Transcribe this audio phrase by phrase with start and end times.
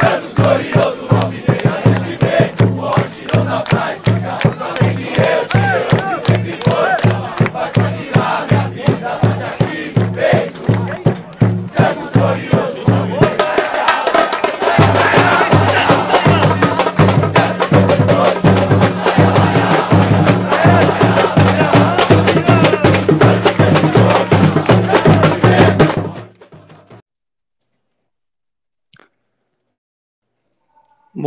[0.00, 0.93] Santos glorioso.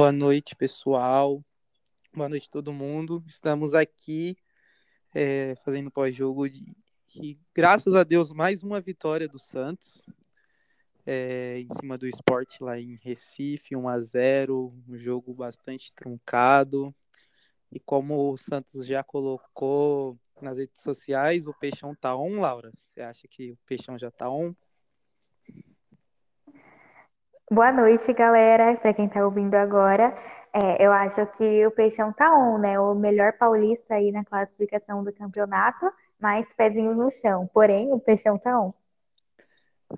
[0.08, 1.44] Boa noite, pessoal.
[2.16, 3.22] Boa noite, todo mundo.
[3.28, 4.38] Estamos aqui
[5.14, 6.74] é, fazendo pós-jogo de
[7.14, 10.02] e, graças a Deus, mais uma vitória do Santos
[11.06, 16.96] é, em cima do esporte lá em Recife, 1 a 0 um jogo bastante truncado.
[17.70, 22.72] E como o Santos já colocou nas redes sociais, o Peixão tá on, Laura?
[22.78, 24.56] Você acha que o Peixão já tá on?
[27.50, 28.76] Boa noite, galera.
[28.76, 30.14] Para quem está ouvindo agora,
[30.54, 32.78] é, eu acho que o Peixão tá on, né?
[32.78, 37.50] O melhor paulista aí na classificação do campeonato, mais pezinho no chão.
[37.54, 38.74] Porém, o Peixão tá on.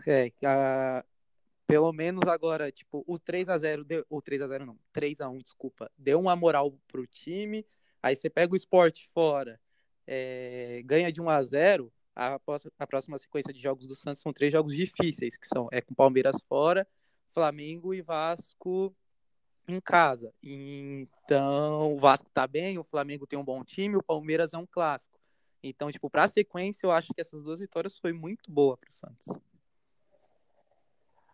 [0.07, 1.03] É, a,
[1.65, 5.19] pelo menos agora, tipo, o 3 a 0 deu, o 3 a 0 não, 3
[5.19, 7.65] a 1 desculpa, deu uma moral pro time.
[8.03, 9.59] Aí você pega o esporte fora,
[10.05, 12.39] é, ganha de 1 a 0 a,
[12.77, 15.95] a próxima sequência de jogos do Santos são três jogos difíceis, que são é com
[15.95, 16.85] Palmeiras fora,
[17.33, 18.93] Flamengo e Vasco
[19.67, 20.33] em casa.
[20.43, 24.65] Então, o Vasco tá bem, o Flamengo tem um bom time, o Palmeiras é um
[24.65, 25.19] clássico.
[25.61, 28.89] Então, tipo, para a sequência, eu acho que essas duas vitórias foi muito boa para
[28.89, 29.37] o Santos.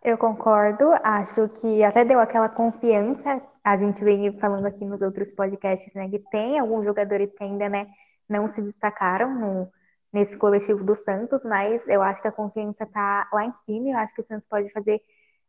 [0.03, 3.41] Eu concordo, acho que até deu aquela confiança.
[3.63, 7.67] A gente vem falando aqui nos outros podcasts, né, que tem alguns jogadores que ainda,
[7.67, 7.87] né,
[8.29, 9.71] não se destacaram no,
[10.13, 13.89] nesse coletivo do Santos, mas eu acho que a confiança tá lá em cima.
[13.89, 15.01] Eu acho que o Santos pode fazer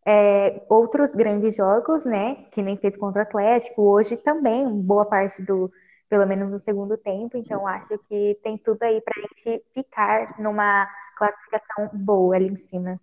[0.07, 5.43] é, outros grandes jogos, né, que nem fez contra o Atlético, hoje também, boa parte
[5.43, 5.71] do,
[6.09, 10.39] pelo menos no segundo tempo, então acho que tem tudo aí para a gente ficar
[10.39, 13.01] numa classificação boa ali em cima.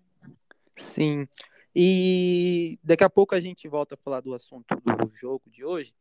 [0.78, 1.28] Sim,
[1.75, 5.94] e daqui a pouco a gente volta a falar do assunto do jogo de hoje.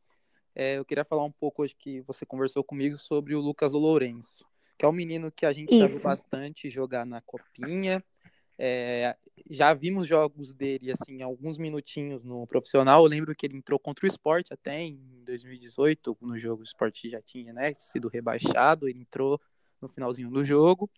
[0.54, 4.44] É, eu queria falar um pouco hoje que você conversou comigo sobre o Lucas Lourenço,
[4.78, 8.04] que é um menino que a gente já viu bastante jogar na Copinha,
[8.64, 9.16] é,
[9.50, 13.02] já vimos jogos dele, assim, alguns minutinhos no profissional.
[13.02, 17.10] Eu lembro que ele entrou contra o esporte até em 2018, no jogo o esporte
[17.10, 18.88] já tinha né, sido rebaixado.
[18.88, 19.40] Ele entrou
[19.80, 20.88] no finalzinho do jogo.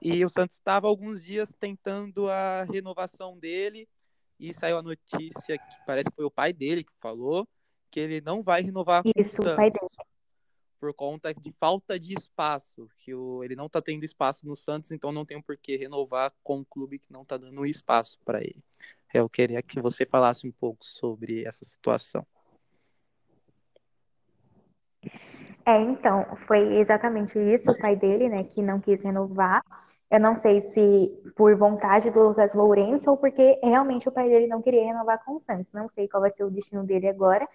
[0.00, 3.86] E o Santos estava alguns dias tentando a renovação dele.
[4.40, 7.46] E saiu a notícia que parece que foi o pai dele que falou
[7.90, 9.52] que ele não vai renovar com Isso, o Santos.
[9.52, 9.88] O pai dele
[10.84, 14.92] por conta de falta de espaço, que o, ele não está tendo espaço no Santos,
[14.92, 18.42] então não tem por que renovar com um clube que não está dando espaço para
[18.42, 18.62] ele.
[19.14, 22.26] Eu queria que você falasse um pouco sobre essa situação.
[25.64, 29.62] É, então, foi exatamente isso, o pai dele, né, que não quis renovar.
[30.10, 34.48] Eu não sei se por vontade do Lucas Lourenço ou porque realmente o pai dele
[34.48, 35.72] não queria renovar com o Santos.
[35.72, 37.48] Não sei qual vai ser o destino dele agora,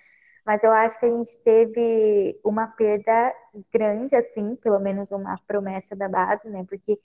[0.49, 3.31] mas eu acho que a gente teve uma perda
[3.71, 6.65] grande, assim, pelo menos uma promessa da base, né?
[6.67, 6.99] Porque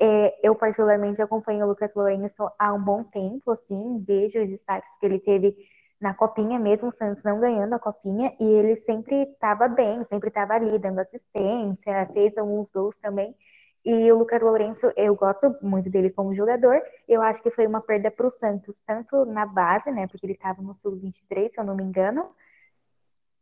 [0.00, 4.88] é, eu particularmente acompanho o Lucas Lourenço há um bom tempo, assim, vejo os destaques
[4.98, 5.54] que ele teve
[6.00, 10.28] na copinha, mesmo o Santos não ganhando a copinha, e ele sempre estava bem, sempre
[10.28, 13.36] estava ali dando assistência, fez alguns gols também.
[13.84, 16.80] E o Lucas Lourenço, eu gosto muito dele como jogador.
[17.06, 20.06] Eu acho que foi uma perda para o Santos, tanto na base, né?
[20.06, 22.30] Porque ele estava no Sul-23, se eu não me engano,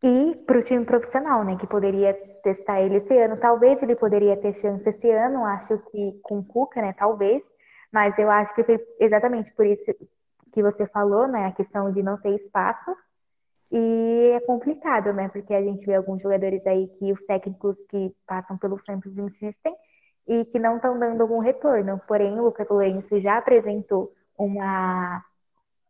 [0.04, 3.38] e para o time profissional, né, que poderia testar ele esse ano.
[3.38, 7.42] Talvez ele poderia ter chance esse ano, acho que com o Cuca, né, talvez,
[7.90, 9.94] mas eu acho que foi exatamente por isso
[10.52, 12.94] que você falou, né, a questão de não ter espaço.
[13.72, 18.14] E é complicado, né, porque a gente vê alguns jogadores aí que os técnicos que
[18.26, 19.74] passam pelo Santos insistem
[20.28, 21.98] e que não estão dando algum retorno.
[22.06, 25.24] Porém, o Lucas Lourenço já apresentou uma,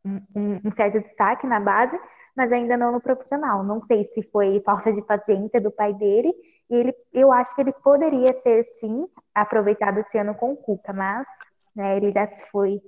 [0.05, 1.99] um, um certo destaque na base,
[2.35, 3.63] mas ainda não no profissional.
[3.63, 6.33] Não sei se foi falta de paciência do pai dele,
[6.71, 10.93] e ele, eu acho que ele poderia ser, sim, aproveitado esse ano com o Cuca,
[10.93, 11.27] mas
[11.75, 12.81] né, ele já se foi.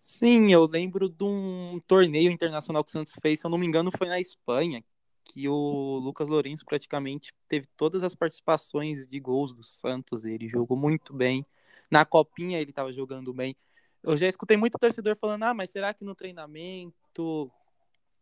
[0.00, 3.66] Sim, eu lembro de um torneio internacional que o Santos fez, se eu não me
[3.66, 4.82] engano, foi na Espanha,
[5.24, 10.76] que o Lucas Lourenço praticamente teve todas as participações de gols do Santos, ele jogou
[10.76, 11.46] muito bem.
[11.90, 13.54] Na copinha ele estava jogando bem.
[14.02, 17.52] Eu já escutei muito torcedor falando: "Ah, mas será que no treinamento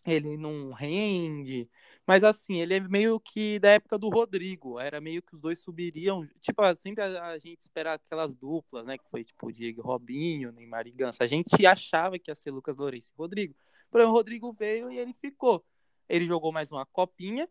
[0.07, 1.69] ele não rende.
[2.07, 4.81] Mas assim, ele é meio que da época do Rodrigo.
[4.81, 6.27] Era meio que os dois subiriam.
[6.41, 8.97] Tipo, sempre a, a gente espera aquelas duplas, né?
[8.97, 11.23] Que foi tipo Diego Robinho, Neymar e Ganso.
[11.23, 13.55] A gente achava que ia ser Lucas Lourenço e Rodrigo.
[13.91, 15.65] Porém, o Rodrigo veio e ele ficou.
[16.09, 17.49] Ele jogou mais uma copinha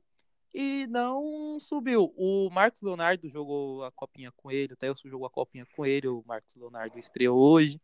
[0.53, 2.13] e não subiu.
[2.17, 6.07] O Marcos Leonardo jogou a copinha com ele, o Telso jogou a copinha com ele,
[6.07, 7.79] o Marcos Leonardo estreou hoje.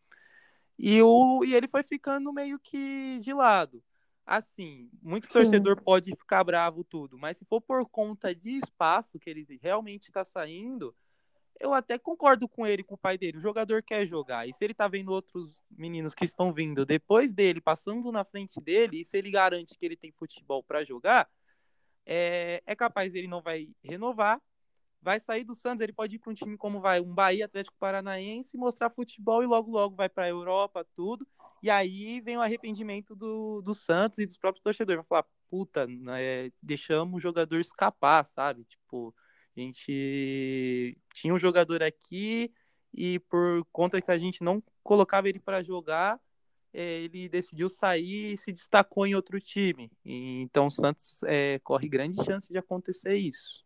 [0.78, 3.84] E, o, e ele foi ficando meio que de lado.
[4.26, 5.84] Assim, muito torcedor Sim.
[5.84, 10.24] pode ficar bravo tudo, mas se for por conta de espaço que ele realmente está
[10.24, 10.96] saindo,
[11.60, 13.38] eu até concordo com ele, com o pai dele.
[13.38, 14.48] O jogador quer jogar.
[14.48, 18.60] E se ele tá vendo outros meninos que estão vindo depois dele, passando na frente
[18.60, 21.30] dele, e se ele garante que ele tem futebol para jogar,
[22.06, 24.42] é, é capaz ele não vai renovar,
[25.02, 27.78] vai sair do Santos, ele pode ir para um time como vai um Bahia Atlético
[27.78, 31.28] Paranaense, mostrar futebol e logo logo vai para a Europa, tudo.
[31.64, 34.98] E aí vem o arrependimento do, do Santos e dos próprios torcedores.
[34.98, 38.66] Vai falar, puta, né, deixamos o jogador escapar, sabe?
[38.66, 39.16] Tipo,
[39.56, 42.54] a gente tinha um jogador aqui
[42.94, 46.20] e por conta que a gente não colocava ele para jogar,
[46.74, 49.90] é, ele decidiu sair e se destacou em outro time.
[50.04, 53.64] Então o Santos é, corre grande chance de acontecer isso.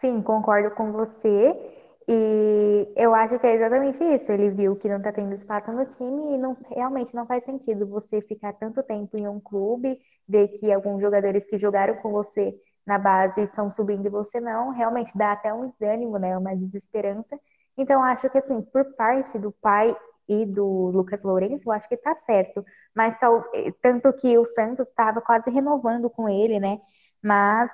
[0.00, 1.77] Sim, concordo com você.
[2.10, 4.32] E eu acho que é exatamente isso.
[4.32, 7.86] Ele viu que não está tendo espaço no time e não, realmente não faz sentido
[7.86, 12.54] você ficar tanto tempo em um clube, ver que alguns jogadores que jogaram com você
[12.86, 16.36] na base estão subindo e você não, realmente dá até um desânimo, né?
[16.38, 17.38] Uma desesperança.
[17.76, 19.94] Então, acho que, assim, por parte do pai
[20.26, 22.64] e do Lucas Lourenço, eu acho que tá certo.
[22.94, 23.44] Mas tal,
[23.82, 26.80] tanto que o Santos estava quase renovando com ele, né?
[27.22, 27.70] Mas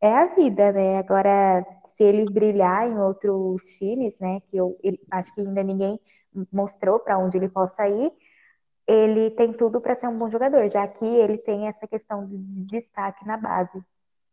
[0.00, 0.98] é a vida, né?
[0.98, 1.64] Agora,
[2.02, 4.40] se ele brilhar em outros times, né?
[4.50, 6.00] Que eu ele, acho que ainda ninguém
[6.52, 8.12] mostrou para onde ele possa ir,
[8.86, 12.36] ele tem tudo para ser um bom jogador, já que ele tem essa questão de
[12.64, 13.80] destaque na base.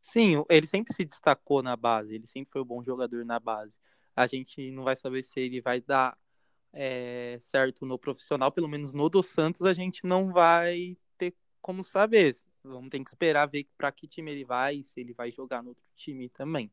[0.01, 3.73] Sim, ele sempre se destacou na base, ele sempre foi um bom jogador na base.
[4.15, 6.17] A gente não vai saber se ele vai dar
[6.73, 11.83] é, certo no profissional, pelo menos no do Santos a gente não vai ter como
[11.83, 12.35] saber.
[12.63, 15.69] Vamos ter que esperar ver para que time ele vai, se ele vai jogar no
[15.69, 16.71] outro time também.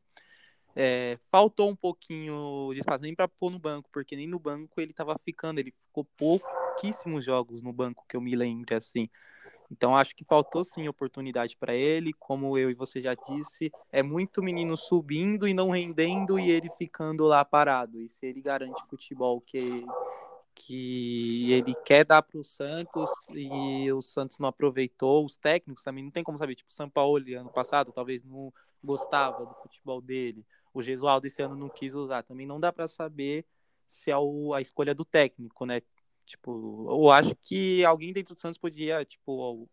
[0.75, 4.79] É, faltou um pouquinho de espaço, nem para pôr no banco, porque nem no banco
[4.79, 9.09] ele estava ficando, ele ficou pouquíssimos jogos no banco que eu me lembre assim.
[9.71, 14.01] Então acho que faltou sim oportunidade para ele, como eu e você já disse, é
[14.01, 17.99] muito menino subindo e não rendendo e ele ficando lá parado.
[18.01, 19.85] E se ele garante futebol que
[20.59, 26.03] que ele quer dar para o Santos e o Santos não aproveitou, os técnicos também
[26.03, 28.51] não tem como saber, tipo o São Paulo ano passado talvez não
[28.83, 30.43] gostava do futebol dele,
[30.77, 33.45] o Gesualdo esse ano não quis usar, também não dá para saber
[33.85, 34.15] se é
[34.55, 35.81] a escolha do técnico, né?
[36.25, 39.67] Tipo, eu acho que alguém dentro do Santos podia, tipo,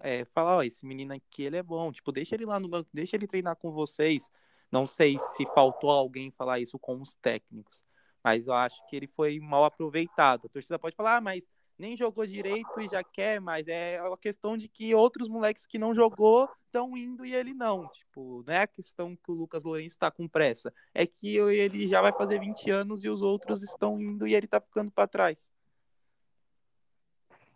[0.00, 2.88] é, falar, ó, esse menino aqui, ele é bom, tipo, deixa ele lá no banco,
[2.92, 4.30] deixa ele treinar com vocês.
[4.72, 7.84] Não sei se faltou alguém falar isso com os técnicos,
[8.22, 10.46] mas eu acho que ele foi mal aproveitado.
[10.46, 11.42] A torcida pode falar, ah, mas
[11.78, 15.78] nem jogou direito e já quer, mas é a questão de que outros moleques que
[15.78, 17.88] não jogou estão indo e ele não.
[17.88, 21.86] Tipo, não é a questão que o Lucas Lourenço está com pressa, é que ele
[21.86, 25.06] já vai fazer 20 anos e os outros estão indo e ele está ficando para
[25.06, 25.50] trás.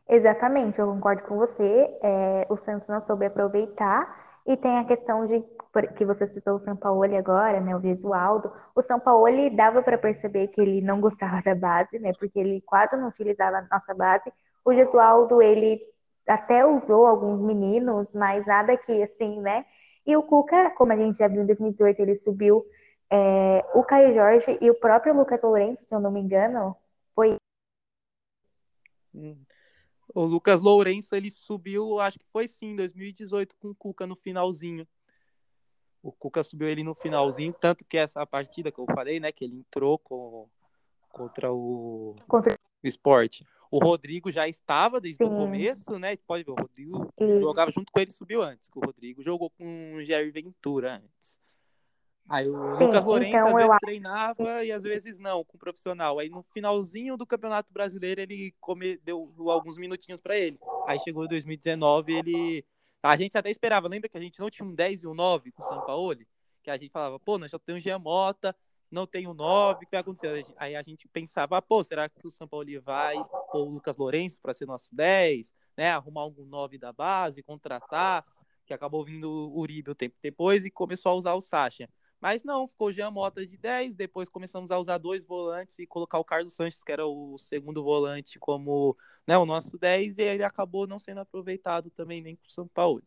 [0.09, 1.99] Exatamente, eu concordo com você.
[2.03, 4.41] É, o Santos não soube aproveitar.
[4.47, 5.43] E tem a questão de
[5.97, 8.53] que você citou o São Paulo agora, né, o Visualdo.
[8.75, 12.61] O São Paulo dava para perceber que ele não gostava da base, né, porque ele
[12.61, 14.33] quase não utilizava a nossa base.
[14.65, 15.81] O Visualdo, ele
[16.27, 19.65] até usou alguns meninos, mas nada que assim, né?
[20.07, 22.65] E o Cuca, como a gente já viu em 2018, ele subiu
[23.11, 26.77] é, o Caio Jorge e o próprio Lucas Lourenço, se eu não me engano,
[27.15, 27.37] foi.
[29.15, 29.37] Hum.
[30.15, 34.17] O Lucas Lourenço, ele subiu, acho que foi sim, em 2018 com o Cuca no
[34.17, 34.87] finalzinho.
[36.03, 39.45] O Cuca subiu ele no finalzinho, tanto que essa partida que eu falei, né, que
[39.45, 40.49] ele entrou com,
[41.11, 42.55] contra o, contra...
[42.83, 43.47] o esporte.
[43.71, 45.31] O Rodrigo já estava desde sim.
[45.31, 46.17] o começo, né?
[46.27, 47.41] Pode ver, o Rodrigo sim.
[47.41, 51.41] jogava junto com ele subiu antes, que o Rodrigo jogou com o Jair Ventura antes.
[52.29, 55.61] Aí o Sim, Lucas Lourenço então às vezes treinava e às vezes não, com o
[55.61, 56.19] profissional.
[56.19, 60.59] Aí no finalzinho do Campeonato Brasileiro ele come, deu alguns minutinhos para ele.
[60.87, 62.65] Aí chegou em 2019, ele.
[63.03, 65.51] A gente até esperava, lembra que a gente não tinha um 10 e um 9
[65.51, 66.17] com o São Paulo?
[66.63, 68.55] Que a gente falava, pô, nós já temos o Giamota,
[68.89, 70.47] não tem o 9, o que vai acontecer?
[70.57, 73.17] Aí a gente pensava, pô, será que o São Paulo vai
[73.51, 75.91] pôr o Lucas Lourenço para ser nosso 10, né?
[75.91, 78.25] Arrumar algum 9 da base, contratar,
[78.65, 81.89] que acabou vindo o Uribe o tempo depois e começou a usar o Sacha.
[82.23, 86.21] Mas não, ficou Jean Mota de 10, depois começamos a usar dois volantes e colocar
[86.21, 90.45] o Carlos Sanches, que era o segundo volante, como né, o nosso 10, e ele
[90.45, 93.03] acabou não sendo aproveitado também nem para o São Paulo.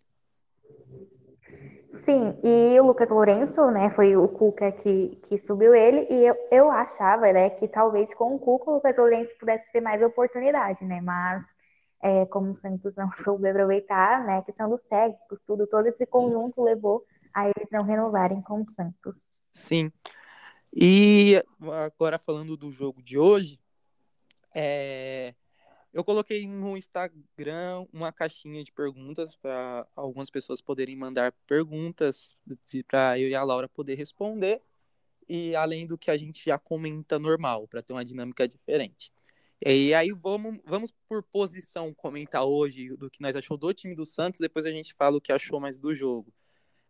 [1.99, 6.35] Sim, e o Lucas Lourenço, né, foi o Cuca que, que subiu ele, e eu,
[6.51, 10.83] eu achava, né, que talvez com o Cuca o Lucas Lourenço pudesse ter mais oportunidade,
[10.83, 11.41] né, mas
[12.03, 14.37] é, como o Santos não soube aproveitar, né?
[14.37, 17.03] A questão dos técnicos, tudo, todo esse conjunto levou
[17.35, 19.15] a eles não renovarem com o Santos.
[19.51, 19.91] Sim.
[20.73, 21.43] E
[21.83, 23.59] agora falando do jogo de hoje,
[24.53, 25.35] é,
[25.93, 32.35] eu coloquei no Instagram uma caixinha de perguntas para algumas pessoas poderem mandar perguntas
[32.87, 34.61] para eu e a Laura poder responder
[35.27, 39.11] e além do que a gente já comenta normal, para ter uma dinâmica diferente.
[39.65, 44.05] E aí vamos, vamos por posição comentar hoje do que nós achou do time do
[44.05, 46.31] Santos, depois a gente fala o que achou mais do jogo.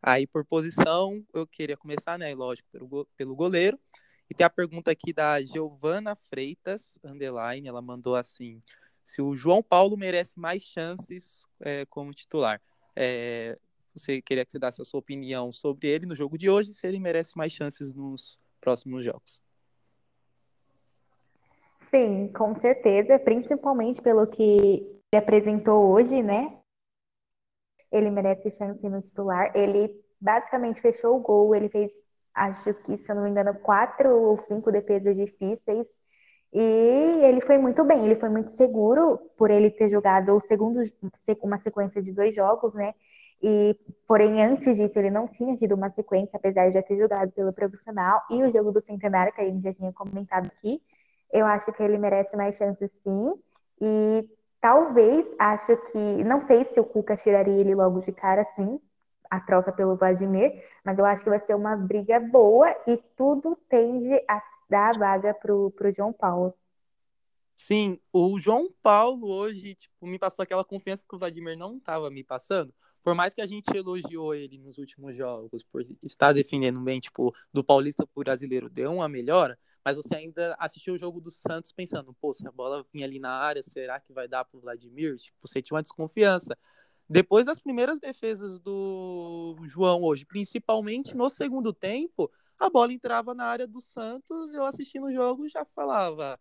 [0.08, 3.80] Aí por posição, eu queria começar, né, lógico, pelo, pelo goleiro.
[4.30, 8.62] E tem a pergunta aqui da Giovana Freitas, underline, ela mandou assim,
[9.04, 12.62] se o João Paulo merece mais chances é, como titular.
[12.96, 13.56] É,
[13.96, 16.86] você queria que você desse a sua opinião sobre ele no jogo de hoje, se
[16.86, 19.42] ele merece mais chances nos próximos jogos.
[21.90, 26.60] Sim, com certeza, principalmente pelo que ele apresentou hoje, né?
[27.96, 29.52] Ele merece chance no titular.
[29.56, 31.92] Ele basicamente fechou o gol, ele fez,
[32.34, 35.88] acho que, se eu não me engano, quatro ou cinco defesas difíceis.
[36.54, 36.60] E
[37.24, 40.80] ele foi muito bem, ele foi muito seguro por ele ter jogado o segundo,
[41.44, 42.94] uma sequência de dois jogos, né?
[43.42, 47.32] E, porém, antes disso, ele não tinha tido uma sequência, apesar de já ter jogado
[47.32, 48.22] pelo profissional.
[48.32, 50.82] E o jogo do Centenário, que a gente já tinha comentado aqui,
[51.32, 53.34] eu acho que ele merece mais chances sim.
[53.82, 54.28] E
[54.65, 56.24] talvez, acho que.
[56.24, 58.81] Não sei se o Cuca tiraria ele logo de cara, sim,
[59.29, 63.55] a troca pelo Vladimir, mas eu acho que vai ser uma briga boa e tudo
[63.69, 66.51] tende a dar a vaga pro, pro João Paulo.
[67.55, 72.10] Sim, o João Paulo hoje, tipo, me passou aquela confiança que o Vladimir não estava
[72.10, 76.81] me passando por mais que a gente elogiou ele nos últimos jogos, por estar defendendo
[76.81, 81.22] bem, tipo, do Paulista pro brasileiro, deu uma melhora, mas você ainda assistiu o jogo
[81.22, 84.44] do Santos pensando, pô, se a bola vinha ali na área, será que vai dar
[84.44, 85.15] pro Vladimir?
[85.18, 86.58] Tipo, você tinha uma desconfiança.
[87.08, 93.46] Depois das primeiras defesas do João hoje, principalmente no segundo tempo, a bola entrava na
[93.46, 96.39] área do Santos, eu assistindo o jogo já falava,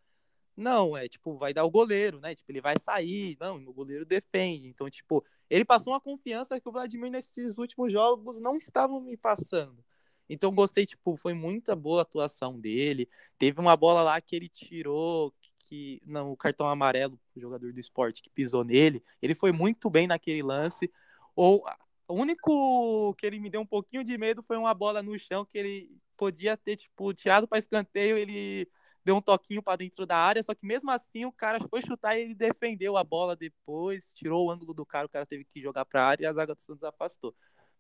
[0.57, 2.35] não, é tipo, vai dar o goleiro, né?
[2.35, 4.69] Tipo, ele vai sair, não, o goleiro defende.
[4.69, 9.19] Então, tipo, ele passou uma confiança que o Vladimir nesses últimos jogos não estavam me
[9.19, 9.85] passando.
[10.29, 13.09] Então, gostei, tipo, foi muita boa a atuação dele.
[13.39, 15.35] Teve uma bola lá que ele tirou,
[15.67, 19.03] que não, o cartão amarelo, o jogador do esporte que pisou nele.
[19.21, 20.91] Ele foi muito bem naquele lance.
[21.37, 21.65] Ou
[22.09, 25.45] o único que ele me deu um pouquinho de medo foi uma bola no chão
[25.45, 28.69] que ele podia ter, tipo, tirado para escanteio, ele
[29.05, 32.17] deu um toquinho para dentro da área, só que mesmo assim o cara foi chutar
[32.17, 35.61] e ele defendeu a bola depois, tirou o ângulo do cara, o cara teve que
[35.61, 37.35] jogar para a área e a zaga do Santos afastou.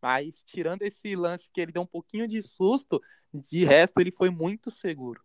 [0.04, 3.00] Mas tirando esse lance que ele deu um pouquinho de susto,
[3.32, 5.22] de resto ele foi muito seguro.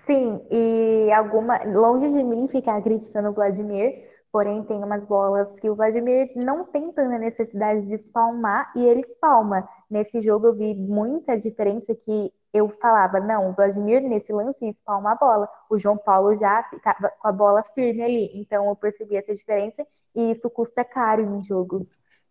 [0.00, 5.70] Sim, e alguma longe de mim ficar criticando o Vladimir, porém tem umas bolas que
[5.70, 9.66] o Vladimir não tem tanta necessidade de espalmar e ele espalma.
[9.88, 15.10] Nesse jogo eu vi muita diferença que eu falava, não, o Vladimir nesse lance espalma
[15.10, 19.16] a bola, o João Paulo já ficava com a bola firme ali, então eu percebi
[19.16, 19.84] essa diferença
[20.14, 21.84] e isso custa caro um jogo.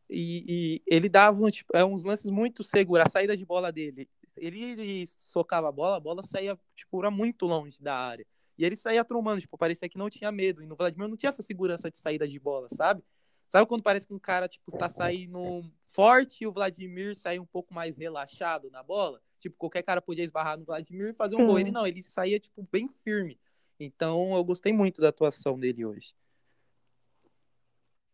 [0.09, 4.09] E, e ele dava tipo, é, uns lances muito seguros, a saída de bola dele,
[4.37, 8.25] ele, ele socava a bola, a bola saía tipo, era muito longe da área,
[8.57, 11.31] e ele saía tromando, tipo, parecia que não tinha medo, e no Vladimir não tinha
[11.31, 13.03] essa segurança de saída de bola, sabe?
[13.49, 17.45] Sabe quando parece que um cara, tipo, tá saindo forte e o Vladimir sai um
[17.45, 19.21] pouco mais relaxado na bola?
[19.43, 21.45] Tipo, qualquer cara podia esbarrar no Vladimir e fazer um Sim.
[21.47, 21.59] gol.
[21.59, 23.37] Ele não, ele saía, tipo, bem firme.
[23.77, 26.15] Então, eu gostei muito da atuação dele hoje.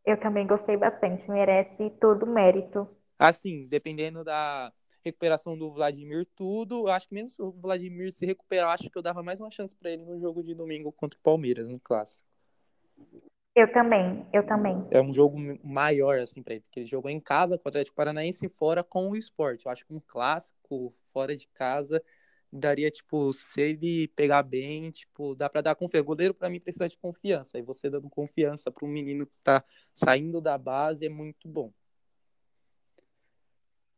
[0.03, 1.29] Eu também gostei bastante.
[1.29, 2.89] Merece todo o mérito.
[3.19, 4.73] Assim, dependendo da
[5.05, 9.03] recuperação do Vladimir, tudo, eu acho que menos o Vladimir se recuperar, acho que eu
[9.03, 12.27] dava mais uma chance para ele no jogo de domingo contra o Palmeiras, no clássico.
[13.55, 14.87] Eu também, eu também.
[14.89, 17.95] É um jogo maior, assim, pra ele, porque ele jogou em casa com o Atlético
[17.95, 19.65] Paranaense e fora com o esporte.
[19.65, 22.01] Eu acho que um clássico fora de casa
[22.51, 26.01] daria, tipo, se ele pegar bem, tipo, dá pra dar confiança.
[26.01, 27.59] O goleiro, pra mim, precisa de confiança.
[27.59, 31.71] E você dando confiança para um menino que tá saindo da base é muito bom.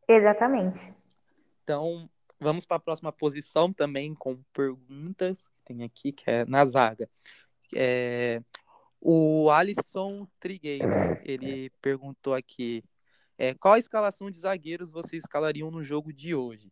[0.07, 0.93] Exatamente.
[1.63, 2.09] Então,
[2.39, 5.49] vamos para a próxima posição também com perguntas.
[5.63, 7.07] Tem aqui, que é na zaga.
[7.73, 8.41] É,
[8.99, 10.89] o Alisson Trigueiro,
[11.23, 12.83] ele perguntou aqui,
[13.37, 16.69] é, qual a escalação de zagueiros vocês escalariam no jogo de hoje?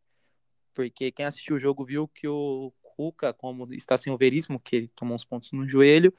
[0.79, 4.77] Porque quem assistiu o jogo viu que o Cuca, como está sem o Veríssimo, que
[4.77, 6.13] ele tomou uns pontos no joelho,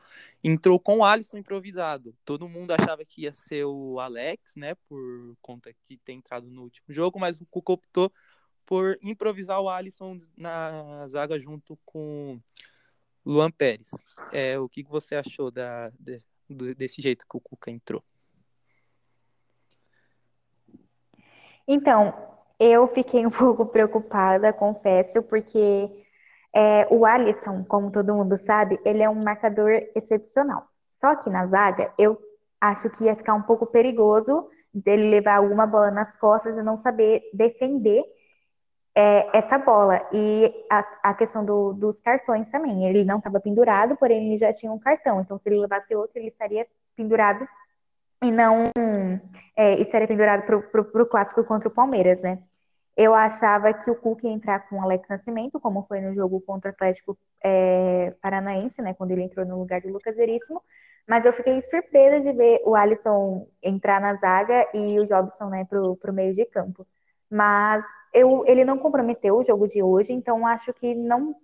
[0.45, 2.15] entrou com o Alisson improvisado.
[2.27, 6.65] Todo mundo achava que ia ser o Alex, né, por conta que tem entrado no
[6.65, 8.13] último jogo, mas o Cuca optou
[8.67, 12.39] por improvisar o Alisson na zaga junto com
[13.25, 13.89] Luan Pérez.
[14.31, 16.23] É, o que você achou da, de,
[16.75, 18.05] desse jeito que o Cuca entrou?
[21.67, 25.91] Então, eu fiquei um pouco preocupada, confesso, porque
[26.55, 30.69] é, o Alisson, como todo mundo sabe, ele é um marcador excepcional.
[31.01, 32.19] Só que na zaga, eu
[32.61, 36.77] acho que ia ficar um pouco perigoso dele levar alguma bola nas costas e não
[36.77, 38.05] saber defender
[38.95, 40.07] é, essa bola.
[40.13, 42.87] E a, a questão do, dos cartões também.
[42.87, 45.21] Ele não estava pendurado, porém ele já tinha um cartão.
[45.21, 47.47] Então, se ele levasse outro, ele estaria pendurado
[48.23, 48.65] e não
[49.57, 52.43] é, estaria pendurado para o clássico contra o Palmeiras, né?
[53.03, 56.39] Eu achava que o Cuca ia entrar com o Alex Nascimento, como foi no jogo
[56.43, 58.93] contra o Atlético é, Paranaense, né?
[58.93, 60.63] Quando ele entrou no lugar do Lucas Veríssimo.
[61.09, 65.65] Mas eu fiquei surpresa de ver o Alisson entrar na zaga e o Jobson, né,
[65.65, 66.87] pro, pro meio de campo.
[67.31, 71.35] Mas eu, ele não comprometeu o jogo de hoje, então acho que não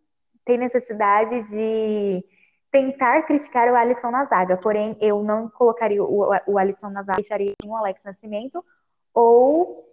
[0.45, 2.23] tem necessidade de
[2.71, 4.59] tentar criticar o Alisson na zaga.
[4.59, 8.63] Porém, eu não colocaria o, o Alisson na zaga, deixaria o Alex Nascimento,
[9.15, 9.87] ou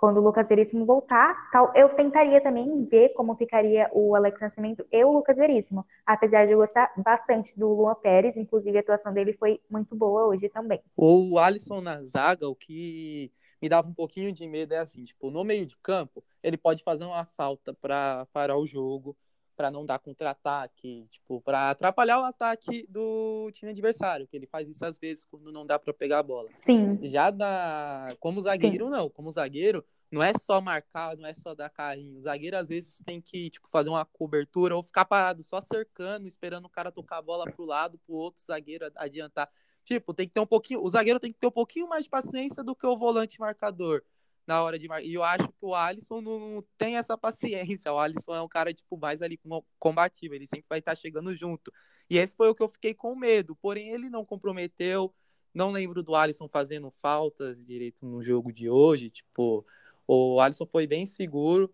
[0.00, 4.84] quando o Lucas Veríssimo voltar, tal, eu tentaria também ver como ficaria o Alex Nascimento
[4.90, 9.12] e o Lucas Veríssimo, apesar de eu gostar bastante do Luan Pérez, inclusive a atuação
[9.12, 10.80] dele foi muito boa hoje também.
[10.96, 13.30] O Alisson na zaga, o que
[13.60, 16.82] me dava um pouquinho de medo é assim, tipo, no meio de campo, ele pode
[16.82, 19.14] fazer uma falta para parar o jogo,
[19.60, 24.66] para não dar contra-ataque, tipo, para atrapalhar o ataque do time adversário, que ele faz
[24.66, 26.48] isso às vezes quando não dá para pegar a bola.
[26.62, 26.98] Sim.
[27.02, 28.90] Já da como zagueiro Sim.
[28.90, 32.16] não, como zagueiro não é só marcar, não é só dar carrinho.
[32.16, 36.26] O zagueiro às vezes tem que tipo fazer uma cobertura ou ficar parado só cercando,
[36.26, 39.46] esperando o cara tocar a bola pro lado, pro outro zagueiro adiantar.
[39.84, 42.10] Tipo, tem que ter um pouquinho, o zagueiro tem que ter um pouquinho mais de
[42.10, 44.02] paciência do que o volante marcador
[44.50, 45.06] na hora de marcar.
[45.06, 47.92] E eu acho que o Alisson não tem essa paciência.
[47.92, 49.38] O Alisson é um cara, tipo, mais ali
[49.78, 50.34] combativo.
[50.34, 51.72] Ele sempre vai estar chegando junto.
[52.08, 53.54] E esse foi o que eu fiquei com medo.
[53.54, 55.14] Porém, ele não comprometeu.
[55.54, 59.08] Não lembro do Alisson fazendo faltas direito no jogo de hoje.
[59.08, 59.64] Tipo,
[60.04, 61.72] o Alisson foi bem seguro.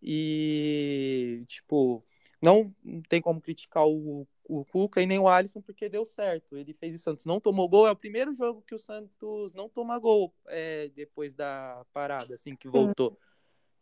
[0.00, 2.02] E, tipo,
[2.40, 2.74] não
[3.10, 6.56] tem como criticar o o Cuca e nem o Alisson porque deu certo.
[6.56, 7.86] Ele fez o Santos não tomou gol.
[7.86, 12.54] É o primeiro jogo que o Santos não toma gol é, depois da parada, assim,
[12.54, 13.18] que voltou.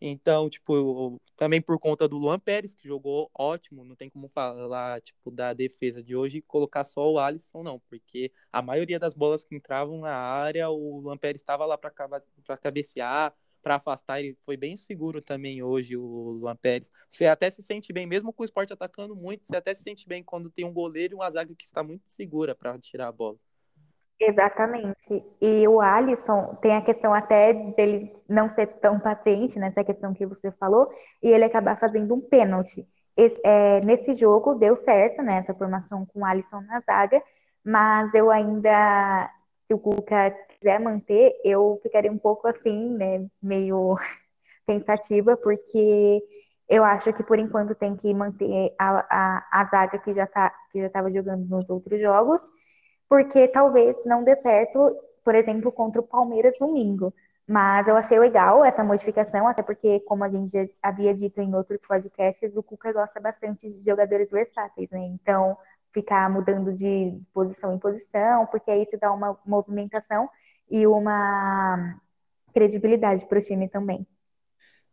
[0.00, 5.00] Então, tipo, também por conta do Luan Pérez, que jogou ótimo, não tem como falar,
[5.00, 9.14] tipo, da defesa de hoje e colocar só o Alisson, não, porque a maioria das
[9.14, 14.20] bolas que entravam na área, o Luan Pérez estava lá para cabecear, para afastar.
[14.20, 16.90] Ele foi bem seguro também hoje, o Luan Pérez.
[17.11, 20.07] Você até se sente bem, mesmo com o esporte atacando muito, você até se sente
[20.07, 23.12] bem quando tem um goleiro e uma zaga que está muito segura para tirar a
[23.12, 23.37] bola.
[24.20, 25.24] Exatamente.
[25.40, 30.27] E o Alisson tem a questão até dele não ser tão paciente nessa questão que
[30.27, 30.88] você falou,
[31.22, 32.87] e ele acabar fazendo um pênalti.
[33.16, 37.22] Esse, é, nesse jogo deu certo, né, essa formação com o Alisson na zaga,
[37.64, 39.31] mas eu ainda,
[39.66, 43.96] se o Cuca quiser manter, eu ficaria um pouco assim, né, meio
[44.66, 46.22] pensativa, porque
[46.68, 50.50] eu acho que por enquanto tem que manter a, a, a zaga que já tá,
[50.72, 52.42] que já estava jogando nos outros jogos,
[53.09, 57.12] porque talvez não dê certo, por exemplo, contra o Palmeiras domingo.
[57.46, 61.55] Mas eu achei legal essa modificação, até porque, como a gente já havia dito em
[61.55, 65.00] outros podcasts, o Cuca gosta bastante de jogadores versáteis, né?
[65.00, 65.57] Então,
[65.94, 70.28] ficar mudando de posição em posição, porque aí se dá uma movimentação
[70.68, 71.98] e uma
[72.52, 74.04] credibilidade para o time também.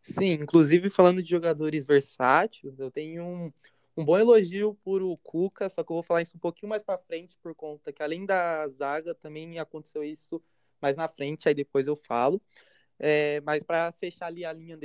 [0.03, 3.51] Sim, inclusive falando de jogadores versáteis, eu tenho um,
[3.97, 6.83] um bom elogio por o Cuca, só que eu vou falar isso um pouquinho mais
[6.83, 10.41] para frente, por conta que além da zaga também aconteceu isso
[10.79, 12.41] mais na frente, aí depois eu falo.
[12.99, 14.77] É, mas para fechar ali a linha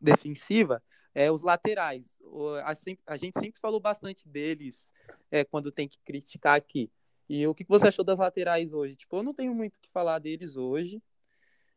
[0.00, 0.80] defensiva,
[1.12, 2.18] é, os laterais.
[2.22, 2.74] O, a,
[3.06, 4.88] a, gente sempre falou bastante deles
[5.30, 6.90] é, quando tem que criticar aqui.
[7.28, 8.96] E o que você achou das laterais hoje?
[8.96, 11.02] Tipo, eu não tenho muito o que falar deles hoje.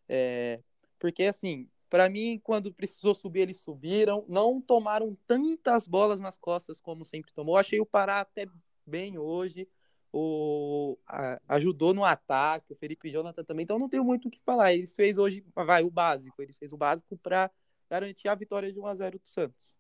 [0.08, 0.62] É,
[1.00, 4.24] porque, assim, para mim, quando precisou subir, eles subiram.
[4.28, 7.58] Não tomaram tantas bolas nas costas como sempre tomou.
[7.58, 8.46] Achei o Pará até
[8.86, 9.68] bem hoje.
[10.12, 13.63] O, a, ajudou no ataque, o Felipe Jonathan também.
[13.63, 14.74] Então, não tenho muito o que falar.
[14.74, 16.42] Eles fez hoje, vai, o básico.
[16.42, 17.50] Eles fez o básico para
[17.89, 19.79] garantir a vitória de 1 a 0 do Santos.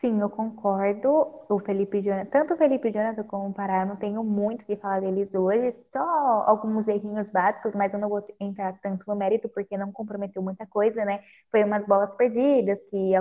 [0.00, 1.08] Sim, eu concordo.
[1.48, 4.76] O Felipe Jonathan, tanto o Felipe Jonathan como o Pará, não tenho muito o que
[4.76, 6.00] falar deles hoje, só
[6.46, 10.66] alguns errinhos básicos, mas eu não vou entrar tanto no mérito porque não comprometeu muita
[10.66, 11.20] coisa, né?
[11.50, 13.12] Foi umas bolas perdidas, que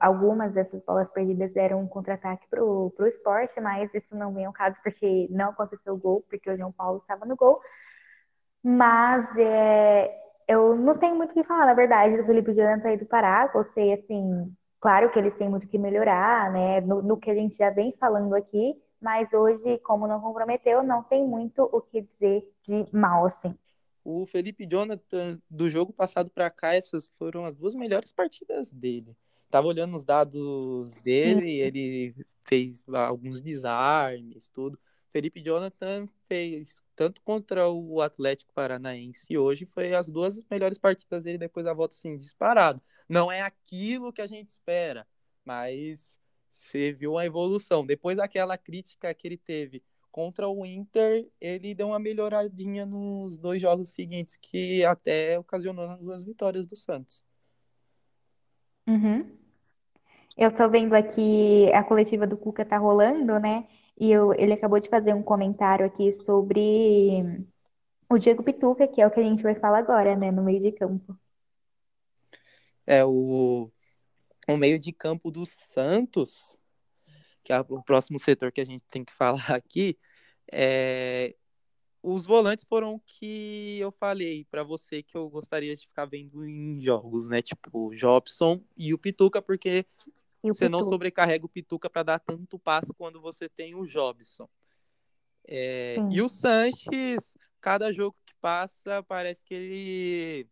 [0.00, 4.52] algumas dessas bolas perdidas eram um contra-ataque pro, pro esporte, mas isso não vem ao
[4.52, 7.60] caso porque não aconteceu o gol, porque o João Paulo estava no gol.
[8.62, 10.10] Mas é,
[10.48, 13.46] eu não tenho muito o que falar, na verdade, do Felipe Jonathan e do Pará.
[13.48, 16.78] Gostei, assim, Claro que eles têm muito que melhorar, né?
[16.82, 21.02] No, no, que a gente já vem falando aqui, mas hoje, como não comprometeu, não
[21.02, 23.56] tem muito o que dizer de mal, assim.
[24.04, 29.16] O Felipe Jonathan, do jogo passado para cá, essas foram as duas melhores partidas dele.
[29.50, 34.78] Tava olhando os dados dele, ele fez alguns desarmes, tudo.
[35.14, 41.38] Felipe Jonathan fez tanto contra o Atlético Paranaense hoje, foi as duas melhores partidas dele
[41.38, 42.82] depois da volta assim, disparado.
[43.08, 45.06] Não é aquilo que a gente espera,
[45.44, 46.18] mas
[46.50, 47.86] você viu uma evolução.
[47.86, 53.62] Depois daquela crítica que ele teve contra o Inter, ele deu uma melhoradinha nos dois
[53.62, 57.22] jogos seguintes, que até ocasionou as duas vitórias do Santos.
[58.88, 59.30] Uhum.
[60.36, 63.68] Eu tô vendo aqui a coletiva do Cuca tá rolando, né?
[63.98, 67.46] E eu, ele acabou de fazer um comentário aqui sobre
[68.08, 70.60] o Diego Pituca, que é o que a gente vai falar agora, né, no meio
[70.60, 71.18] de campo.
[72.86, 73.70] É, o,
[74.48, 76.56] o meio de campo do Santos,
[77.42, 79.98] que é o próximo setor que a gente tem que falar aqui,
[80.52, 81.34] é,
[82.02, 86.78] os volantes foram que eu falei para você que eu gostaria de ficar vendo em
[86.78, 87.40] jogos, né?
[87.40, 89.86] Tipo, o Jobson e o Pituca, porque
[90.48, 94.48] você não sobrecarrega o Pituca para dar tanto passo quando você tem o Jobson.
[95.46, 100.48] É, e o Sanches, cada jogo que passa, parece que ele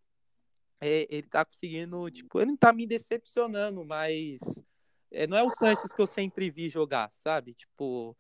[0.81, 4.41] é, ele tá conseguindo, tipo, ele não tá me decepcionando, mas
[5.11, 7.55] é, não é o Sanches que eu sempre vi jogar, sabe?
[7.55, 8.17] Tipo,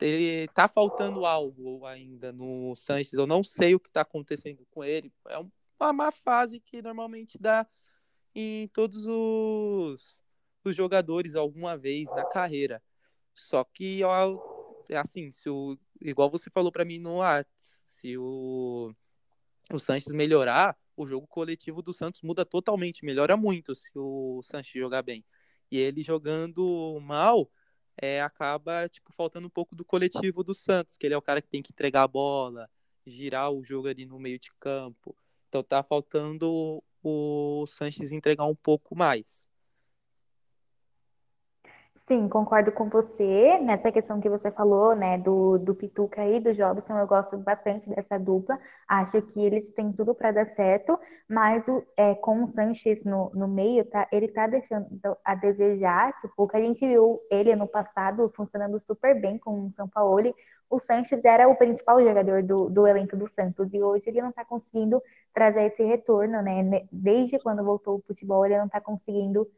[0.00, 3.14] ele tá faltando algo ainda no Sanches.
[3.14, 5.12] Eu não sei o que tá acontecendo com ele.
[5.28, 5.38] É
[5.80, 7.66] uma má fase que normalmente dá
[8.34, 10.22] em todos os
[10.68, 12.82] os jogadores alguma vez na carreira.
[13.34, 14.00] Só que,
[14.94, 18.94] assim, se o, igual você falou para mim no Arts, se o,
[19.72, 24.72] o Sanches melhorar, o jogo coletivo do Santos muda totalmente, melhora muito se o Sanches
[24.80, 25.24] jogar bem.
[25.70, 27.50] E ele jogando mal,
[28.00, 31.42] é, acaba tipo faltando um pouco do coletivo do Santos, que ele é o cara
[31.42, 32.70] que tem que entregar a bola,
[33.06, 35.16] girar o jogo ali no meio de campo.
[35.48, 39.45] Então tá faltando o Sanches entregar um pouco mais.
[42.08, 46.54] Sim, concordo com você nessa questão que você falou, né, do, do Pituca e do
[46.54, 46.96] Jobson.
[46.96, 48.56] Eu gosto bastante dessa dupla.
[48.86, 50.96] Acho que eles têm tudo para dar certo,
[51.28, 54.86] mas o, é, com o Sanches no, no meio, tá, ele tá deixando
[55.24, 56.12] a desejar.
[56.20, 60.32] Tipo, que a gente viu ele no passado funcionando super bem com o São Paulo.
[60.70, 64.30] O Sanches era o principal jogador do, do elenco do Santos e hoje ele não
[64.30, 65.02] está conseguindo
[65.34, 66.86] trazer esse retorno, né?
[66.92, 69.48] Desde quando voltou o futebol, ele não está conseguindo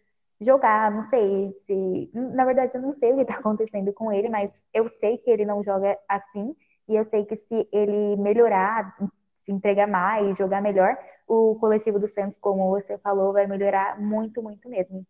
[0.41, 2.11] jogar, não sei se.
[2.15, 5.31] Na verdade, eu não sei o que está acontecendo com ele, mas eu sei que
[5.31, 6.55] ele não joga assim,
[6.89, 8.97] e eu sei que se ele melhorar,
[9.45, 10.97] se entregar mais, jogar melhor,
[11.27, 15.07] o coletivo do Santos, como você falou, vai melhorar muito, muito mesmo.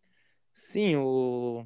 [0.53, 1.65] Sim, o,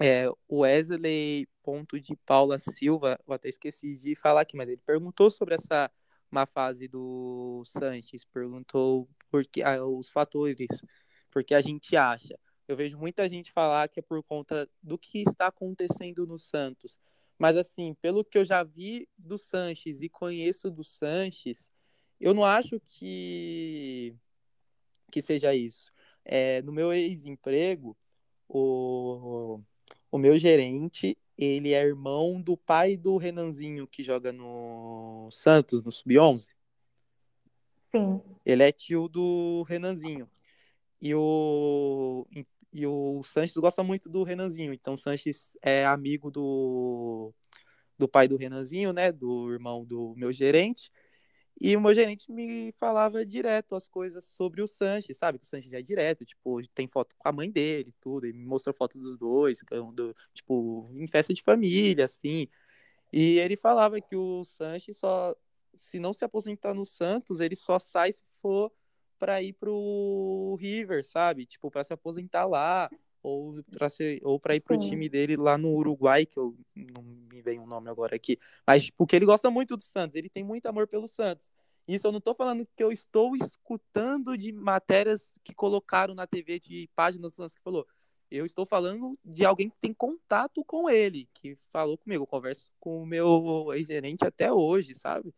[0.00, 5.30] é, Wesley ponto de Paula Silva, eu até esqueci de falar aqui, mas ele perguntou
[5.30, 5.90] sobre essa
[6.30, 10.68] má fase do Sanches, perguntou por que, ah, os fatores,
[11.30, 12.38] porque a gente acha.
[12.68, 16.98] Eu vejo muita gente falar que é por conta do que está acontecendo no Santos.
[17.38, 21.70] Mas, assim, pelo que eu já vi do Sanches e conheço do Sanches,
[22.20, 24.14] eu não acho que,
[25.10, 25.92] que seja isso.
[26.24, 27.96] É, no meu ex-emprego,
[28.48, 29.60] o,
[30.10, 35.92] o meu gerente, ele é irmão do pai do Renanzinho, que joga no Santos, no
[35.92, 36.48] Sub-11.
[37.94, 38.20] Sim.
[38.44, 40.28] Ele é tio do Renanzinho.
[41.00, 42.26] E o,
[42.72, 44.72] e o Sanches gosta muito do Renanzinho.
[44.72, 47.32] Então o Sanches é amigo do,
[47.98, 49.12] do pai do Renanzinho, né?
[49.12, 50.90] Do irmão do meu gerente.
[51.58, 55.38] E o meu gerente me falava direto as coisas sobre o Sanches, sabe?
[55.38, 58.26] Que o Sanches é direto, tipo, tem foto com a mãe dele, tudo.
[58.26, 59.60] Ele me mostrou foto dos dois,
[59.94, 62.46] do, tipo, em festa de família, assim.
[63.12, 65.34] E ele falava que o Sanches só,
[65.74, 68.70] se não se aposentar no Santos, ele só sai se for
[69.18, 71.46] para ir pro River, sabe?
[71.46, 72.90] Tipo, para se aposentar lá
[73.22, 74.88] ou para ser ou para ir pro Sim.
[74.88, 78.38] time dele lá no Uruguai, que eu não me vem o um nome agora aqui,
[78.66, 81.50] mas porque ele gosta muito do Santos, ele tem muito amor pelo Santos.
[81.88, 86.58] Isso eu não estou falando que eu estou escutando de matérias que colocaram na TV
[86.58, 87.86] de páginas do Santos que falou.
[88.28, 92.24] Eu estou falando de alguém que tem contato com ele, que falou comigo.
[92.24, 95.32] Eu converso com o meu ex-gerente até hoje, sabe?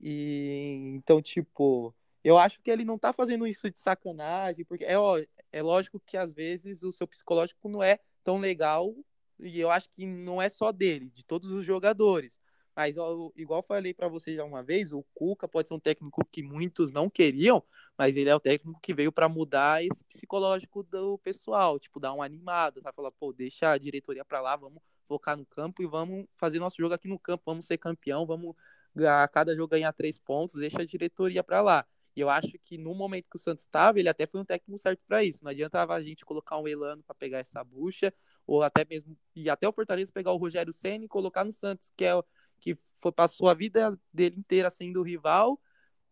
[0.00, 1.94] E então, tipo,
[2.26, 5.16] eu acho que ele não tá fazendo isso de sacanagem, porque é, ó,
[5.52, 8.92] é lógico que às vezes o seu psicológico não é tão legal,
[9.38, 12.40] e eu acho que não é só dele, de todos os jogadores.
[12.74, 12.96] Mas,
[13.36, 16.90] igual falei para você já uma vez, o Cuca pode ser um técnico que muitos
[16.90, 17.62] não queriam,
[17.96, 22.12] mas ele é o técnico que veio para mudar esse psicológico do pessoal, tipo, dar
[22.12, 22.96] uma animada, sabe?
[22.96, 26.76] Falar, pô, deixa a diretoria para lá, vamos focar no campo e vamos fazer nosso
[26.76, 28.56] jogo aqui no campo, vamos ser campeão, vamos
[28.98, 31.86] a cada jogo ganhar três pontos, deixa a diretoria para lá.
[32.16, 34.78] E eu acho que no momento que o Santos estava, ele até foi um técnico
[34.78, 35.44] certo para isso.
[35.44, 38.12] Não adiantava a gente colocar um Elano para pegar essa bucha,
[38.46, 41.92] ou até mesmo e até o Fortaleza pegar o Rogério Senna e colocar no Santos,
[41.94, 42.12] que é
[42.58, 45.60] que foi, passou a vida dele inteira sendo rival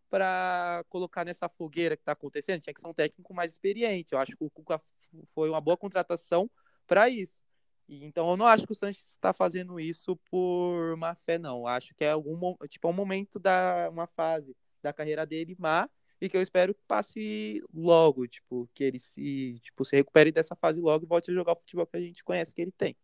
[0.07, 2.61] para colocar nessa fogueira que está acontecendo.
[2.61, 4.13] Tinha que ser um técnico mais experiente.
[4.13, 4.79] Eu acho que o Cuca
[5.33, 6.49] foi uma boa contratação
[6.85, 7.41] para isso.
[7.89, 11.59] Então eu não acho que o Sanches está fazendo isso por má fé, não.
[11.61, 15.55] Eu acho que é algum tipo é um momento da uma fase da carreira dele
[15.59, 15.89] má
[16.21, 20.55] e que eu espero que passe logo, tipo, que ele se, tipo, se recupere dessa
[20.55, 22.95] fase logo e volte a jogar o futebol que a gente conhece que ele tem.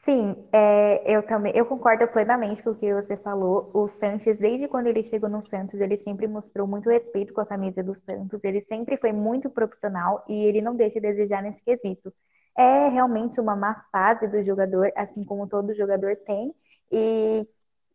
[0.00, 3.70] Sim, é, eu também, eu concordo plenamente com o que você falou.
[3.74, 7.46] O Sanches, desde quando ele chegou no Santos, ele sempre mostrou muito respeito com a
[7.46, 8.38] camisa do Santos.
[8.44, 12.12] Ele sempre foi muito profissional e ele não deixa de desejar nesse quesito.
[12.56, 16.54] É realmente uma má fase do jogador, assim como todo jogador tem.
[16.90, 17.46] E,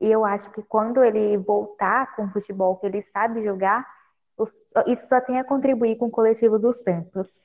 [0.04, 3.88] e eu acho que quando ele voltar com o futebol que ele sabe jogar,
[4.86, 7.39] isso só tem a contribuir com o coletivo do Santos.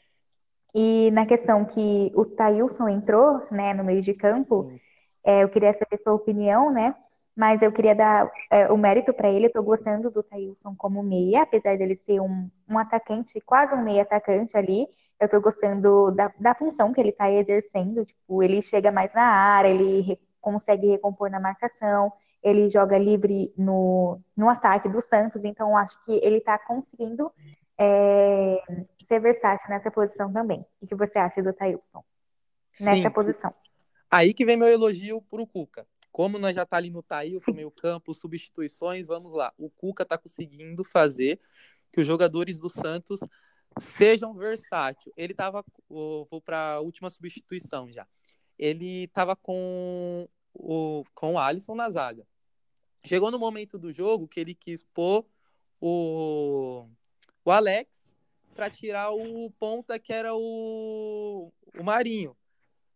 [0.74, 4.72] E na questão que o Thailson entrou, né, no meio de campo,
[5.24, 6.96] é, eu queria saber sua opinião, né?
[7.36, 9.46] Mas eu queria dar é, o mérito para ele.
[9.46, 13.82] Eu tô gostando do Thailson como meia, apesar dele ser um, um atacante, quase um
[13.84, 14.88] meia atacante ali.
[15.20, 18.04] Eu tô gostando da, da função que ele tá exercendo.
[18.04, 23.52] Tipo, ele chega mais na área, ele re, consegue recompor na marcação, ele joga livre
[23.56, 25.44] no, no ataque do Santos.
[25.44, 27.32] Então, acho que ele tá conseguindo
[27.76, 28.62] é,
[29.06, 30.64] ser versátil nessa posição também.
[30.80, 32.04] O que você acha do Thailson
[32.80, 33.10] nessa Sim.
[33.10, 33.54] posição?
[34.10, 35.86] Aí que vem meu elogio pro Cuca.
[36.10, 39.52] Como nós já tá ali no Thailson, meio campo, substituições, vamos lá.
[39.58, 41.38] O Cuca tá conseguindo fazer
[41.92, 43.20] que os jogadores do Santos
[43.80, 45.12] sejam versáteis.
[45.16, 48.06] Ele tava, vou para a última substituição já.
[48.58, 52.26] Ele tava com o com o Alisson na zaga.
[53.04, 55.24] Chegou no momento do jogo que ele quis pôr
[55.80, 56.86] o
[57.44, 58.06] o Alex
[58.54, 62.36] para tirar o ponta que era o, o Marinho.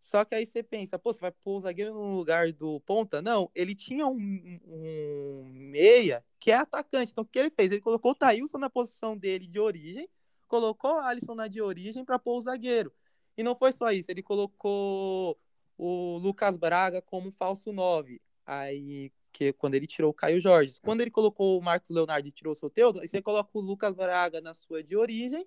[0.01, 3.23] Só que aí você pensa, pô, você vai pôr o zagueiro no lugar do ponta?
[3.23, 7.13] Não, ele tinha um, um meia que é atacante.
[7.13, 7.71] Então o que ele fez?
[7.71, 10.09] Ele colocou o Thailson na posição dele de origem,
[10.49, 12.93] colocou o Alisson na de origem para pôr o zagueiro.
[13.37, 15.39] E não foi só isso, ele colocou
[15.77, 18.21] o Lucas Braga como falso 9.
[18.47, 20.79] Aí que quando ele tirou o Caio Jorge.
[20.83, 23.95] Quando ele colocou o Marcos Leonardo e tirou o Soteldo, aí você coloca o Lucas
[23.95, 25.47] Braga na sua de origem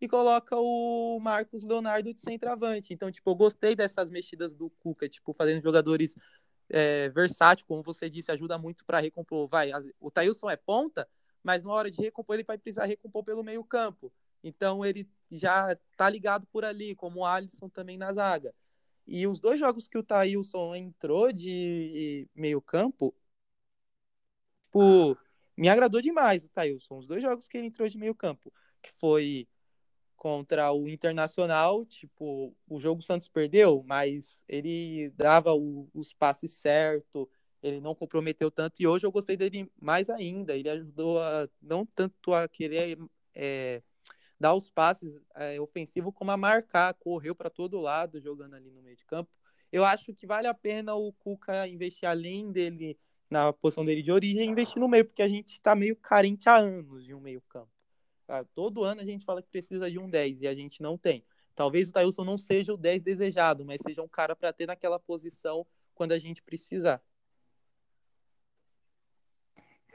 [0.00, 2.94] e coloca o Marcos Leonardo de centroavante.
[2.94, 6.16] Então, tipo, eu gostei dessas mexidas do Cuca, tipo, fazendo jogadores
[6.68, 9.48] é, versátil, como você disse, ajuda muito para recompor.
[9.48, 11.08] Vai, o Tailson é ponta,
[11.42, 14.12] mas na hora de recompor ele vai precisar recompor pelo meio campo.
[14.42, 18.54] Então ele já tá ligado por ali, como o Alisson também na zaga.
[19.08, 23.14] E os dois jogos que o Thailson entrou de meio campo,
[24.66, 25.16] tipo,
[25.56, 26.98] me agradou demais o Thailson.
[26.98, 29.48] Os dois jogos que ele entrou de meio campo, que foi
[30.14, 36.50] contra o Internacional, tipo, o jogo o Santos perdeu, mas ele dava o, os passes
[36.50, 37.28] certo,
[37.62, 41.86] ele não comprometeu tanto, e hoje eu gostei dele mais ainda, ele ajudou a, não
[41.86, 42.98] tanto a querer
[43.34, 43.82] é,
[44.38, 48.82] dar os passes é, ofensivos como a marcar, correu para todo lado jogando ali no
[48.82, 49.30] meio de campo.
[49.72, 52.98] Eu acho que vale a pena o Cuca investir além dele
[53.30, 56.56] na posição dele de origem, investir no meio, porque a gente está meio carente há
[56.56, 57.70] anos de um meio campo.
[58.26, 58.44] Tá?
[58.54, 61.24] Todo ano a gente fala que precisa de um 10 e a gente não tem.
[61.54, 64.98] Talvez o Tailson não seja o 10 desejado, mas seja um cara para ter naquela
[64.98, 67.02] posição quando a gente precisar.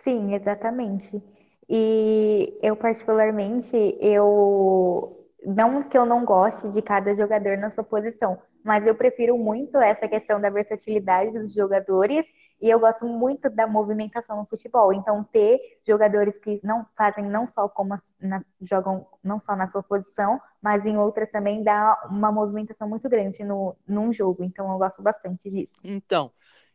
[0.03, 1.21] Sim, exatamente.
[1.69, 5.19] E eu, particularmente, eu.
[5.45, 9.77] Não que eu não goste de cada jogador na sua posição, mas eu prefiro muito
[9.77, 12.25] essa questão da versatilidade dos jogadores
[12.63, 14.93] e eu gosto muito da movimentação no futebol.
[14.93, 19.83] Então, ter jogadores que não fazem não só como na, jogam não só na sua
[19.83, 24.45] posição, mas em outras também dá uma movimentação muito grande no, num jogo.
[24.45, 25.73] Então, eu gosto bastante disso.
[25.83, 26.31] Então,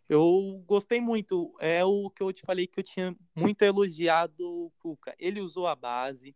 [0.08, 1.54] eu gostei muito.
[1.60, 5.14] É o que eu te falei que eu tinha muito elogiado o Cuca.
[5.18, 6.34] Ele usou a base.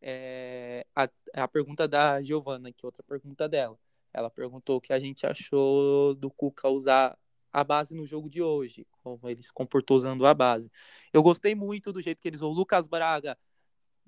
[0.00, 3.78] É, a, a pergunta da Giovana, que é outra pergunta dela.
[4.12, 7.18] Ela perguntou o que a gente achou do Cuca usar
[7.52, 10.70] a base no jogo de hoje, como ele se comportou usando a base.
[11.12, 12.52] Eu gostei muito do jeito que ele usou.
[12.52, 13.38] O Lucas Braga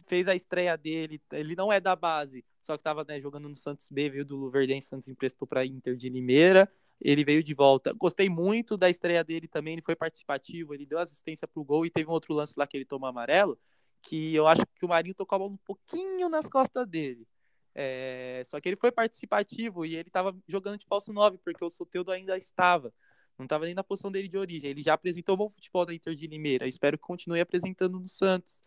[0.06, 3.56] fez a estreia dele, ele não é da base, só que estava né, jogando no
[3.56, 6.70] Santos B, veio do Luverdense, Santos emprestou para Inter de Limeira.
[7.00, 7.92] Ele veio de volta.
[7.92, 11.90] Gostei muito da estreia dele também, ele foi participativo, ele deu assistência pro gol e
[11.90, 13.58] teve um outro lance lá que ele tomou amarelo,
[14.02, 17.26] que eu acho que o Marinho tocou a bola um pouquinho nas costas dele.
[17.74, 21.68] É, só que ele foi participativo e ele estava jogando de falso 9, porque o
[21.68, 22.92] Soteudo ainda estava.
[23.38, 24.70] Não estava nem na posição dele de origem.
[24.70, 26.66] Ele já apresentou bom futebol da Inter de Limeira.
[26.66, 28.62] Espero que continue apresentando no Santos.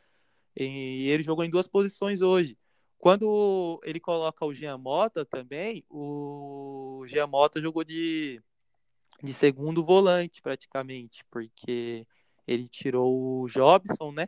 [0.55, 2.55] E ele jogou em duas posições hoje.
[2.99, 8.43] Quando ele coloca o Jean Mota também, o Jean Mota jogou de,
[9.23, 12.05] de segundo volante praticamente, porque
[12.45, 14.27] ele tirou o Jobson, né?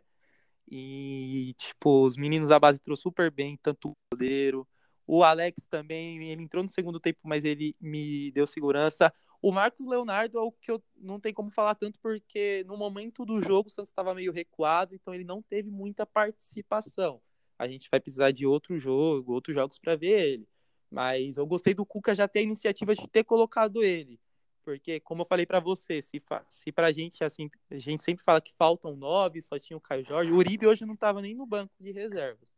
[0.66, 4.66] E, tipo, os meninos da base entrou super bem, tanto o goleiro.
[5.06, 9.12] O Alex também, ele entrou no segundo tempo, mas ele me deu segurança.
[9.42, 13.26] O Marcos Leonardo é o que eu não tenho como falar tanto, porque no momento
[13.26, 17.20] do jogo o Santos estava meio recuado, então ele não teve muita participação.
[17.58, 20.48] A gente vai precisar de outro jogo, outros jogos para ver ele.
[20.90, 24.20] Mas eu gostei do Cuca já ter a iniciativa de ter colocado ele.
[24.64, 28.40] Porque, como eu falei para você, se, se pra gente, assim, a gente sempre fala
[28.40, 31.46] que faltam nove, só tinha o Caio Jorge, o Uribe hoje não estava nem no
[31.46, 32.52] banco de reservas.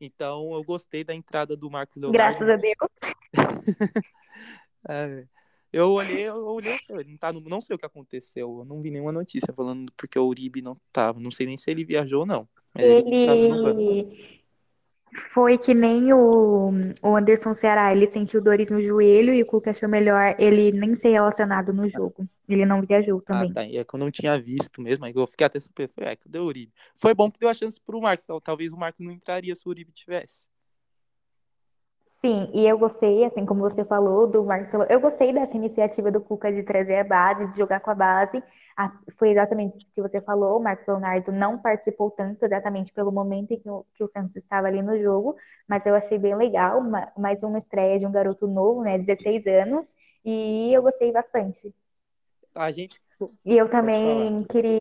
[0.00, 2.38] Então, eu gostei da entrada do Marcos Leonardo.
[2.38, 2.76] Graças a Deus.
[4.88, 5.26] é,
[5.72, 8.90] eu olhei, eu olhei, não, tá no, não sei o que aconteceu, eu não vi
[8.90, 12.26] nenhuma notícia falando porque o Uribe não tava, não sei nem se ele viajou ou
[12.26, 12.48] não.
[12.76, 14.34] Ele,
[15.30, 16.70] foi que nem o,
[17.02, 20.96] o Anderson Ceará, ele sentiu dores no joelho e o Cuca achou melhor ele nem
[20.96, 22.26] ser relacionado no jogo.
[22.48, 23.50] Ele não viajou ah, também.
[23.50, 23.62] Ah, tá.
[23.62, 25.88] É que eu não tinha visto mesmo, aí eu fiquei até super.
[25.88, 26.72] Foi, é, cadê o Uribe?
[26.96, 28.26] Foi bom que deu a chance pro Marcos.
[28.42, 30.44] Talvez o Marcos não entraria se o Uribe tivesse.
[32.20, 34.72] Sim, e eu gostei, assim como você falou, do Marcos.
[34.88, 38.42] Eu gostei dessa iniciativa do Cuca de trazer a base, de jogar com a base.
[38.76, 40.58] Ah, foi exatamente isso que você falou.
[40.58, 44.36] O Marcos Leonardo não participou tanto, exatamente pelo momento em que o, que o Santos
[44.36, 45.36] estava ali no jogo,
[45.68, 46.80] mas eu achei bem legal.
[46.80, 49.86] Uma, mais uma estreia de um garoto novo, né, 16 anos,
[50.24, 51.72] e eu gostei bastante.
[52.54, 53.00] A gente.
[53.44, 54.80] E eu também queria.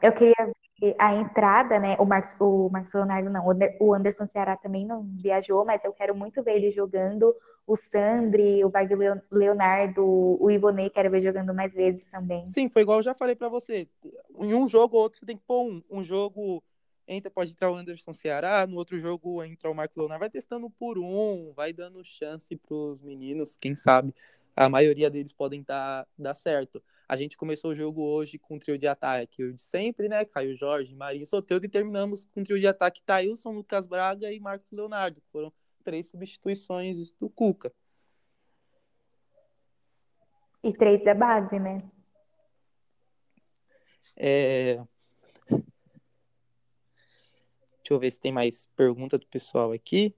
[0.00, 0.52] Eu queria
[0.98, 1.96] a entrada, né?
[1.98, 3.44] O Marcos, o Marcos Leonardo não,
[3.80, 7.34] o Anderson Ceará também não viajou, mas eu quero muito ver ele jogando.
[7.66, 8.92] O Sandri, o Bag
[9.30, 12.44] Leonardo, o Ivonei, quero ver jogando mais vezes também.
[12.44, 13.88] Sim, foi igual eu já falei para você.
[14.40, 15.82] Em um jogo ou outro você tem que pôr um.
[15.90, 16.62] Um jogo
[17.06, 20.68] entra, pode entrar o Anderson Ceará, no outro jogo entra o Marcos Leonardo, vai testando
[20.70, 24.14] por um, vai dando chance pros meninos, quem sabe
[24.56, 26.82] a maioria deles podem dar, dar certo.
[27.08, 30.24] A gente começou o jogo hoje com um trio de ataque, o de sempre, né?
[30.24, 34.40] Caio Jorge, Marinho Soteldo, e terminamos com um trio de ataque Thailson, Lucas Braga e
[34.40, 35.20] Marcos Leonardo.
[35.30, 37.72] Foram três substituições do Cuca.
[40.64, 41.82] E três da base, né?
[44.16, 44.76] É...
[47.82, 50.14] Deixa eu ver se tem mais pergunta do pessoal aqui.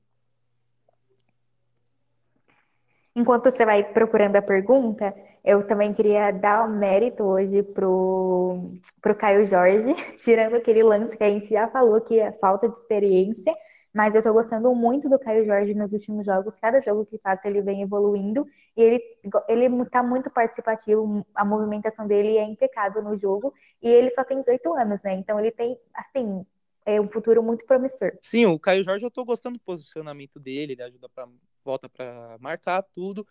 [3.16, 9.14] Enquanto você vai procurando a pergunta, eu também queria dar o mérito hoje pro, pro
[9.14, 13.54] Caio Jorge, tirando aquele lance que a gente já falou que é falta de experiência,
[13.94, 16.58] mas eu tô gostando muito do Caio Jorge nos últimos jogos.
[16.58, 18.44] Cada jogo que passa ele vem evoluindo
[18.76, 19.02] e ele,
[19.48, 24.40] ele tá muito participativo, a movimentação dele é impecável no jogo e ele só tem
[24.40, 25.14] 18 anos, né?
[25.14, 26.44] Então ele tem, assim,
[26.84, 28.12] é um futuro muito promissor.
[28.20, 31.28] Sim, o Caio Jorge eu tô gostando do posicionamento dele, ele ajuda para
[31.64, 33.24] volta para marcar tudo.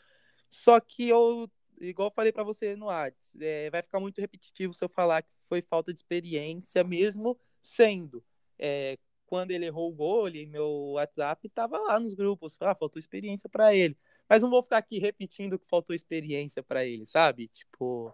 [0.50, 1.50] Só que eu,
[1.82, 5.30] igual falei para você no Arts, é, vai ficar muito repetitivo se eu falar que
[5.50, 8.24] foi falta de experiência, mesmo sendo.
[8.58, 13.50] É, quando ele errou o gol, meu WhatsApp tava lá nos grupos, ah, faltou experiência
[13.50, 13.98] para ele.
[14.30, 17.48] Mas não vou ficar aqui repetindo que faltou experiência para ele, sabe?
[17.48, 18.14] Tipo,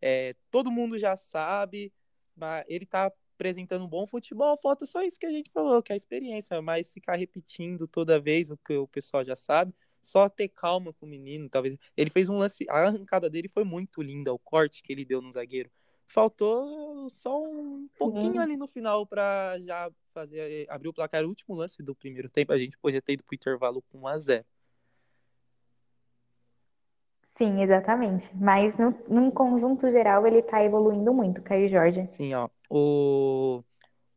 [0.00, 1.92] é, todo mundo já sabe,
[2.36, 5.92] mas ele tá apresentando um bom futebol, falta só isso que a gente falou, que
[5.92, 10.28] é a experiência, mas ficar repetindo toda vez o que o pessoal já sabe, só
[10.28, 11.76] ter calma com o menino, talvez.
[11.96, 15.20] Ele fez um lance, a arrancada dele foi muito linda, o corte que ele deu
[15.20, 15.70] no zagueiro.
[16.08, 18.38] Faltou só um pouquinho Sim.
[18.38, 22.52] ali no final para já fazer abrir o placar, o último lance do primeiro tempo,
[22.52, 24.44] a gente podia ter ido pro intervalo com 1 a 0.
[27.36, 28.28] Sim, exatamente.
[28.34, 32.08] Mas no, num conjunto geral ele tá evoluindo muito, Caio Jorge.
[32.16, 32.48] Sim, ó.
[32.68, 33.62] O,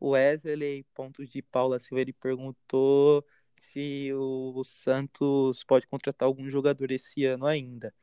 [0.01, 3.23] Wesley, ponto de Paula Silva, ele perguntou
[3.59, 7.93] se o Santos pode contratar algum jogador esse ano ainda,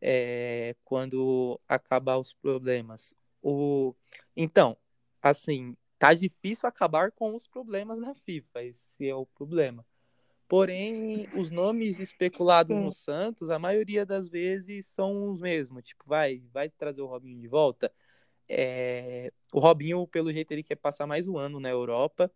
[0.00, 3.12] é, quando acabar os problemas.
[3.42, 3.94] O,
[4.36, 4.76] então,
[5.22, 9.84] assim, tá difícil acabar com os problemas na FIFA, esse é o problema.
[10.48, 15.84] Porém, os nomes especulados no Santos, a maioria das vezes são os mesmos.
[15.84, 17.92] Tipo, vai, vai trazer o Robinho de volta.
[18.48, 22.32] É, o Robinho, pelo jeito, ele quer passar mais um ano na Europa.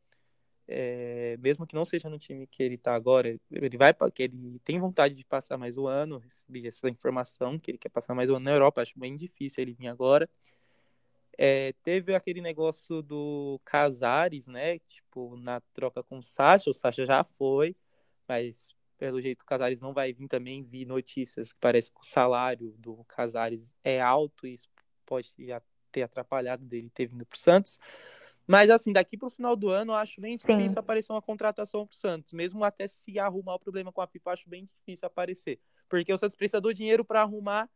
[0.69, 4.61] é, mesmo que não seja no time que ele está agora, ele vai que ele
[4.65, 8.31] tem vontade de passar mais um ano, recebi essa informação que ele quer passar mais
[8.31, 10.29] um ano na Europa, acho bem difícil ele vir agora.
[11.37, 14.79] É, teve aquele negócio do Casares, né?
[14.81, 17.77] Tipo, na troca com o Sacha, o Sacha já foi,
[18.29, 20.63] mas pelo jeito o Casares não vai vir também.
[20.63, 24.69] Vi notícias que parece que o salário do Casares é alto e isso
[25.05, 25.33] pode
[25.91, 27.79] ter atrapalhado dele ter vindo para o Santos.
[28.47, 30.79] Mas assim, daqui para o final do ano, eu acho bem difícil Sim.
[30.79, 32.33] aparecer uma contratação para o Santos.
[32.33, 35.59] Mesmo até se arrumar o problema com a FIFA, acho bem difícil aparecer.
[35.89, 37.71] Porque o Santos precisa do dinheiro para arrumar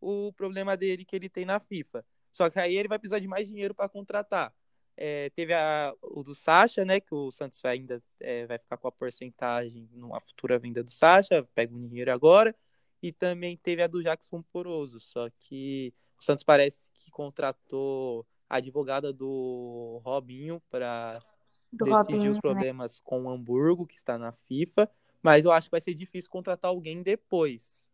[0.00, 2.04] o problema dele que ele tem na FIFA.
[2.32, 4.52] Só que aí ele vai precisar de mais dinheiro para contratar.
[4.96, 6.98] É, teve a, o do Sacha, né?
[7.00, 10.90] Que o Santos vai ainda é, vai ficar com a porcentagem numa futura venda do
[10.90, 12.54] Sacha, pega um dinheiro agora.
[13.02, 14.98] E também teve a do Jackson Poroso.
[15.00, 21.22] Só que o Santos parece que contratou a advogada do Robinho para
[21.72, 22.40] decidir Robinho, os né?
[22.40, 23.02] problemas né?
[23.04, 24.88] com o Hamburgo, que está na FIFA.
[25.22, 27.88] Mas eu acho que vai ser difícil contratar alguém depois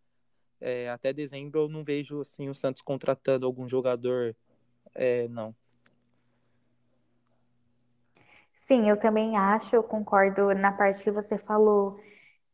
[0.60, 4.34] é, até dezembro eu não vejo assim, o Santos contratando algum jogador,
[4.94, 5.54] é, não.
[8.64, 11.98] Sim, eu também acho, eu concordo na parte que você falou,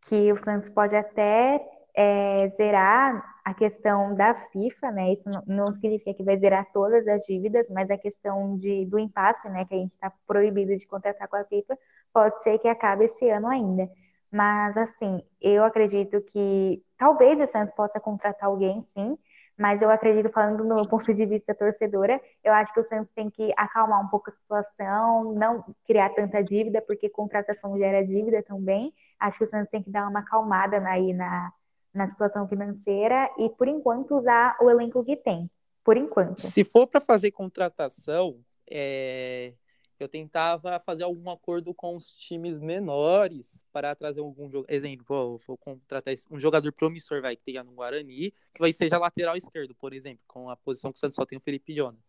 [0.06, 1.60] que o Santos pode até
[1.94, 5.12] é, zerar a questão da FIFA, né?
[5.12, 9.48] Isso não, significa que vai zerar todas as dívidas, mas a questão de, do impasse,
[9.48, 9.64] né?
[9.64, 11.78] Que a gente está proibido de contratar com a FIFA,
[12.12, 13.90] pode ser que acabe esse ano ainda.
[14.34, 19.16] Mas, assim, eu acredito que talvez o Santos possa contratar alguém, sim,
[19.56, 23.30] mas eu acredito, falando no ponto de vista torcedora, eu acho que o Santos tem
[23.30, 28.92] que acalmar um pouco a situação, não criar tanta dívida, porque contratação gera dívida também.
[29.20, 31.52] Acho que o Santos tem que dar uma acalmada aí na,
[31.94, 35.48] na situação financeira e, por enquanto, usar o elenco que tem.
[35.84, 36.40] Por enquanto.
[36.40, 39.52] Se for para fazer contratação, é
[39.98, 44.66] eu tentava fazer algum acordo com os times menores para trazer algum jogo.
[44.68, 49.36] Exemplo, vou, contratar um jogador promissor vai, que tenha no Guarani, que vai seja lateral
[49.36, 52.02] esquerdo, por exemplo, com a posição que o Santos só tem o Felipe Jonathan.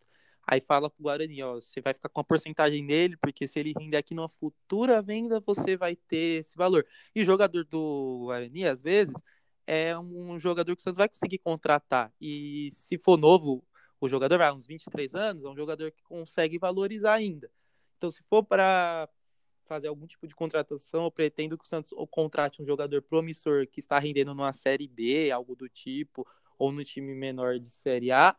[0.48, 3.74] Aí fala pro Guarani, ó, você vai ficar com a porcentagem nele, porque se ele
[3.76, 6.86] render aqui numa futura venda, você vai ter esse valor.
[7.14, 9.14] E o jogador do Guarani, às vezes,
[9.66, 12.12] é um jogador que o Santos vai conseguir contratar.
[12.20, 13.64] E se for novo,
[14.00, 17.50] o jogador vai uns 23 anos, é um jogador que consegue valorizar ainda.
[18.06, 19.08] Então, se for para
[19.64, 23.80] fazer algum tipo de contratação, eu pretendo que o Santos contrate um jogador promissor que
[23.80, 26.24] está rendendo numa Série B, algo do tipo,
[26.56, 28.36] ou no time menor de Série A,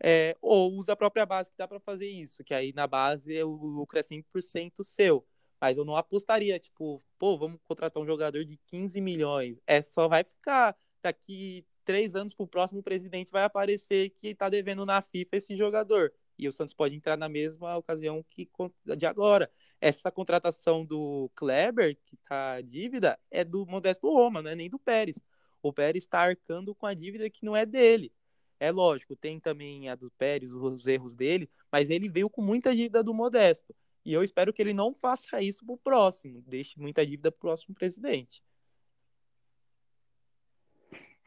[0.00, 3.42] é, ou usa a própria base que dá para fazer isso, que aí na base
[3.42, 5.26] o lucro é 100% seu.
[5.60, 9.58] Mas eu não apostaria, tipo, pô, vamos contratar um jogador de 15 milhões.
[9.66, 14.48] É só vai ficar daqui três anos para o próximo presidente vai aparecer que está
[14.48, 16.12] devendo na FIFA esse jogador
[16.44, 18.48] e o Santos pode entrar na mesma ocasião que
[18.96, 19.50] de agora.
[19.80, 24.78] Essa contratação do Kleber, que está dívida, é do Modesto Roma, não é nem do
[24.78, 25.20] Pérez.
[25.62, 28.12] O Pérez está arcando com a dívida que não é dele.
[28.58, 32.74] É lógico, tem também a do Pérez, os erros dele, mas ele veio com muita
[32.74, 33.74] dívida do Modesto.
[34.04, 37.74] E eu espero que ele não faça isso pro próximo, deixe muita dívida pro próximo
[37.74, 38.42] presidente.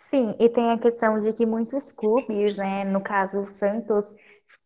[0.09, 4.05] Sim, e tem a questão de que muitos clubes, né, no caso o Santos,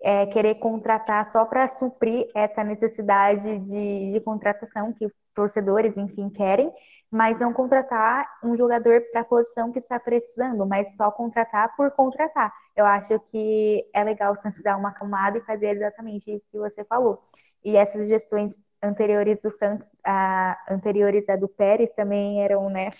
[0.01, 6.29] é, querer contratar só para suprir essa necessidade de, de, contratação que os torcedores, enfim,
[6.29, 6.71] querem,
[7.11, 11.91] mas não contratar um jogador para a posição que está precisando, mas só contratar por
[11.91, 12.53] contratar.
[12.75, 16.83] Eu acho que é legal Santos dar uma acalmada e fazer exatamente isso que você
[16.85, 17.21] falou.
[17.63, 22.91] E essas gestões anteriores do Santos, a, anteriores a do Pérez, também eram, né,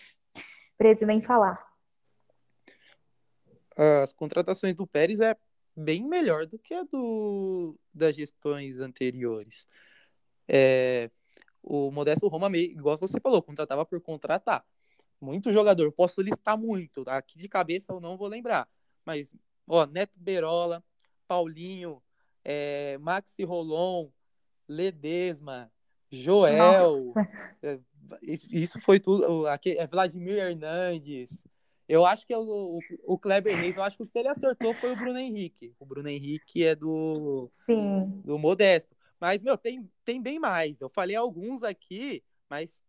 [0.78, 1.64] preso nem falar.
[3.78, 5.34] As contratações do Pérez é
[5.80, 9.68] bem melhor do que a do, das gestões anteriores.
[10.48, 11.10] É,
[11.64, 14.66] o Modesto Roma, igual você falou, contratava por contratar.
[15.22, 17.18] Muito jogador, posso listar muito, tá?
[17.18, 18.68] aqui de cabeça eu não vou lembrar.
[19.06, 19.36] Mas,
[19.68, 20.84] ó, Neto Berola,
[21.28, 22.02] Paulinho,
[22.44, 24.10] é, Maxi Rolon,
[24.68, 25.72] Ledesma,
[26.12, 27.14] Joel,
[27.62, 27.80] é,
[28.22, 29.48] isso foi tudo.
[29.48, 31.44] Aqui, é Vladimir Hernandes,
[31.90, 34.76] eu acho que o, o, o, Kleber Reis, eu acho que o que ele acertou
[34.76, 35.74] foi o Bruno Henrique.
[35.80, 38.22] O Bruno Henrique é do, Sim.
[38.24, 38.96] do Modesto.
[39.20, 40.80] Mas, meu, tem, tem bem mais.
[40.80, 42.84] Eu falei alguns aqui, mas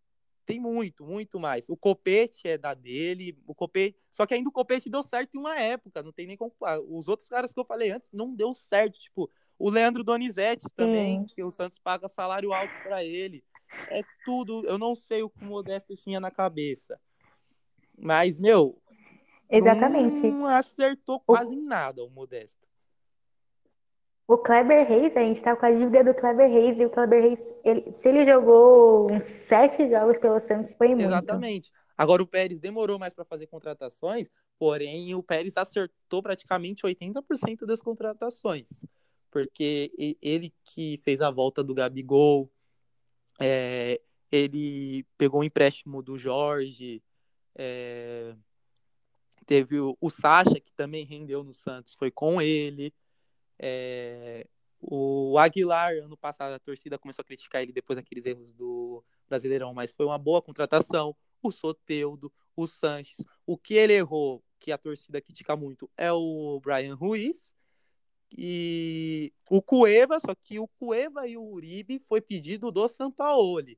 [0.44, 1.70] tem muito, muito mais.
[1.70, 3.98] O Copete é da dele, o Copete.
[4.12, 6.52] Só que ainda o Copete deu certo em uma época, não tem nem como.
[6.90, 8.98] Os outros caras que eu falei antes não deu certo.
[8.98, 11.34] Tipo, o Leandro Donizete também, Sim.
[11.34, 13.42] que o Santos paga salário alto para ele.
[13.88, 14.62] É tudo.
[14.66, 17.00] Eu não sei o que o Modesto tinha na cabeça.
[18.02, 18.79] Mas, meu,
[19.50, 20.30] Exatamente.
[20.30, 21.62] Não acertou quase o...
[21.62, 22.66] nada o Modesto.
[24.26, 27.20] O Kleber Reis, a gente tá com a dívida do Kleber Reis e o Kleber
[27.20, 31.02] Reis, ele, se ele jogou uns sete jogos pelo Santos, foi muito.
[31.02, 31.72] Exatamente.
[31.98, 37.82] Agora o Pérez demorou mais para fazer contratações, porém o Pérez acertou praticamente 80% das
[37.82, 38.84] contratações.
[39.32, 39.92] Porque
[40.22, 42.48] ele que fez a volta do Gabigol,
[43.40, 47.02] é, ele pegou o empréstimo do Jorge,
[47.56, 48.34] é,
[49.50, 52.94] teve o, o Sacha, que também rendeu no Santos, foi com ele.
[53.58, 54.46] É,
[54.80, 59.74] o Aguilar, ano passado, a torcida começou a criticar ele depois daqueles erros do Brasileirão,
[59.74, 61.16] mas foi uma boa contratação.
[61.42, 63.24] O Soteudo, o Sanches.
[63.44, 67.52] O que ele errou, que a torcida critica muito, é o Brian Ruiz.
[68.30, 73.76] E o Cueva, só que o Cueva e o Uribe foi pedido do Sampaoli.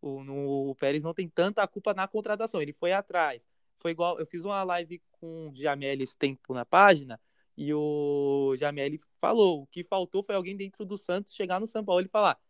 [0.00, 3.40] O, no, o Pérez não tem tanta culpa na contratação, ele foi atrás.
[3.82, 7.20] Foi igual, eu fiz uma live com o Jamel esse tempo na página,
[7.56, 11.84] e o Jamel falou: o que faltou foi alguém dentro do Santos chegar no São
[11.84, 12.40] Paulo e falar: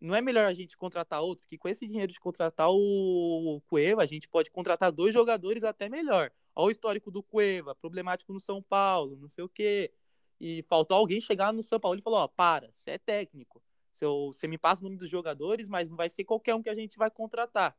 [0.00, 1.46] não é melhor a gente contratar outro?
[1.46, 5.88] Que com esse dinheiro de contratar o Cueva, a gente pode contratar dois jogadores até
[5.88, 6.32] melhor.
[6.54, 9.92] Olha o histórico do Cueva, problemático no São Paulo, não sei o quê.
[10.40, 13.62] E faltou alguém chegar no São Paulo e falar: ó, para, você é técnico.
[13.92, 16.74] Você me passa o nome dos jogadores, mas não vai ser qualquer um que a
[16.74, 17.76] gente vai contratar.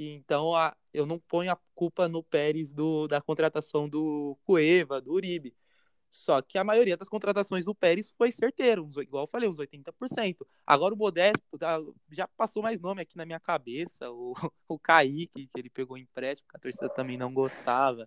[0.00, 4.98] E então a, eu não ponho a culpa no Pérez do, da contratação do Cueva,
[4.98, 5.54] do Uribe.
[6.10, 9.58] Só que a maioria das contratações do Pérez foi certeiro, uns, igual eu falei, uns
[9.58, 10.38] 80%.
[10.66, 11.42] Agora o Modesto
[12.10, 14.32] já passou mais nome aqui na minha cabeça, o,
[14.66, 18.06] o Kaique, que ele pegou empréstimo, que a torcida também não gostava.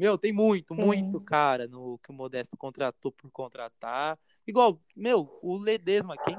[0.00, 4.18] Meu, tem muito, muito cara no que o Modesto contratou por contratar.
[4.46, 6.34] Igual, meu, o Ledesma, quem,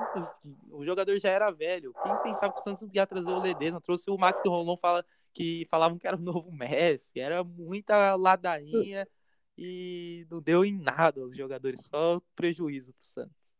[0.71, 1.93] o, o jogador já era velho.
[2.01, 3.79] Quem pensava que o Santos ia trazer o Ledesma?
[3.79, 7.19] Trouxe o Maxi Rolon, fala, que falavam que era o novo Messi.
[7.19, 9.07] Era muita ladainha
[9.55, 13.53] e não deu em nada aos jogadores, só prejuízo pro Santos.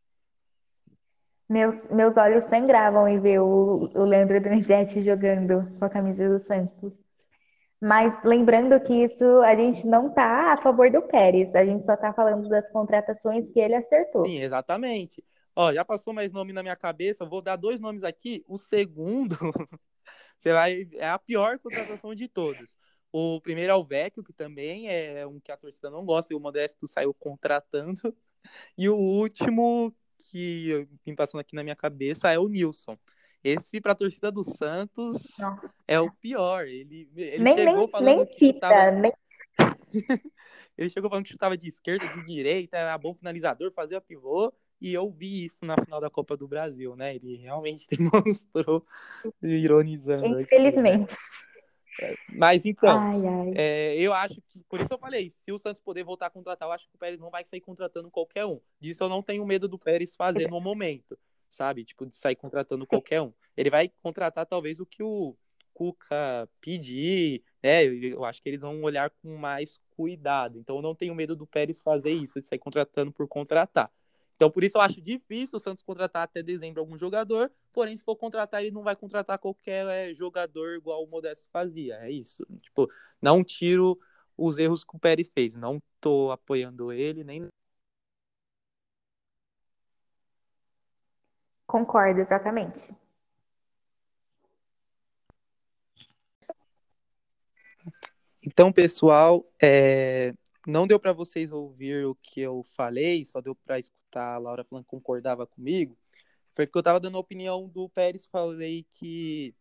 [1.48, 6.44] Meus, meus olhos sangravam em ver o, o Leandro Donizete jogando com a camisa do
[6.44, 7.01] Santos.
[7.82, 11.94] Mas lembrando que isso a gente não está a favor do Pérez, a gente só
[11.94, 14.24] está falando das contratações que ele acertou.
[14.24, 15.24] Sim, exatamente.
[15.56, 18.44] Ó, já passou mais nome na minha cabeça, vou dar dois nomes aqui.
[18.46, 19.36] O segundo,
[20.38, 22.76] você vai é a pior contratação de todas.
[23.10, 26.36] O primeiro é o Vecchio, que também é um que a torcida não gosta, e
[26.36, 28.00] o Modesto saiu contratando.
[28.76, 32.98] E o último que me passando aqui na minha cabeça é o Nilson.
[33.42, 35.18] Esse, para a torcida do Santos,
[35.86, 36.66] é o pior.
[36.66, 38.90] Ele, ele nem, chegou nem, falando nem que cita, chutava...
[38.92, 39.12] nem...
[40.78, 44.52] ele chegou falando que chutava de esquerda, de direita, era bom finalizador, fazia pivô.
[44.80, 47.14] E eu vi isso na final da Copa do Brasil, né?
[47.14, 48.84] Ele realmente demonstrou,
[49.40, 50.40] ironizando.
[50.40, 51.12] Infelizmente.
[51.12, 51.42] Aqui, né?
[52.28, 53.52] Mas então, ai, ai.
[53.54, 56.68] É, eu acho que, por isso eu falei, se o Santos poder voltar a contratar,
[56.68, 58.60] eu acho que o Pérez não vai sair contratando qualquer um.
[58.80, 61.18] Disso eu não tenho medo do Pérez fazer no momento,
[61.54, 61.84] sabe?
[61.84, 63.32] Tipo, de sair contratando qualquer um.
[63.56, 65.36] Ele vai contratar talvez o que o
[65.72, 67.84] Cuca pedir, né?
[67.84, 70.58] Eu acho que eles vão olhar com mais cuidado.
[70.58, 73.90] Então eu não tenho medo do Pérez fazer isso, de sair contratando por contratar.
[74.42, 77.48] Então, por isso eu acho difícil o Santos contratar até dezembro algum jogador.
[77.72, 81.94] Porém, se for contratar, ele não vai contratar qualquer é, jogador igual o Modesto fazia.
[82.00, 82.44] É isso.
[82.60, 82.90] Tipo,
[83.20, 83.96] não tiro
[84.36, 85.54] os erros que o Pérez fez.
[85.54, 87.46] Não tô apoiando ele, nem.
[91.72, 92.94] Concordo, exatamente.
[98.46, 100.34] Então, pessoal, é,
[100.66, 104.64] não deu para vocês ouvir o que eu falei, só deu para escutar a Laura
[104.64, 105.96] falando que concordava comigo.
[106.54, 109.54] Foi porque eu estava dando a opinião do Pérez, falei que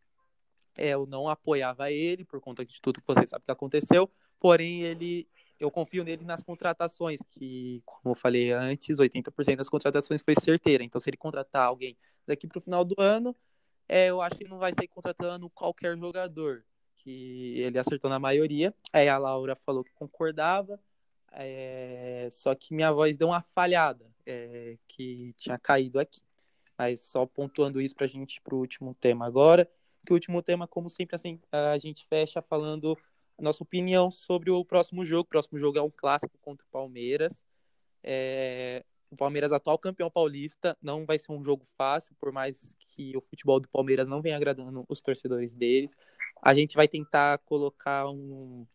[0.77, 4.81] é, eu não apoiava ele por conta de tudo que vocês sabem que aconteceu, porém
[4.81, 5.29] ele
[5.61, 10.83] eu confio nele nas contratações, que, como eu falei antes, 80% das contratações foi certeira.
[10.83, 11.95] Então, se ele contratar alguém
[12.25, 13.35] daqui para o final do ano,
[13.87, 16.63] é, eu acho que não vai sair contratando qualquer jogador,
[16.97, 18.73] que ele acertou na maioria.
[18.91, 20.79] Aí a Laura falou que concordava,
[21.31, 26.21] é, só que minha voz deu uma falhada, é, que tinha caído aqui.
[26.77, 29.69] Mas só pontuando isso para a gente para o último tema agora.
[30.03, 32.97] Que o último tema, como sempre, assim, a gente fecha falando
[33.41, 35.21] nossa opinião sobre o próximo jogo.
[35.21, 37.43] O próximo jogo é um clássico contra o Palmeiras.
[38.03, 43.15] É, o Palmeiras, atual campeão paulista, não vai ser um jogo fácil, por mais que
[43.17, 45.95] o futebol do Palmeiras não venha agradando os torcedores deles.
[46.41, 48.65] A gente vai tentar colocar um,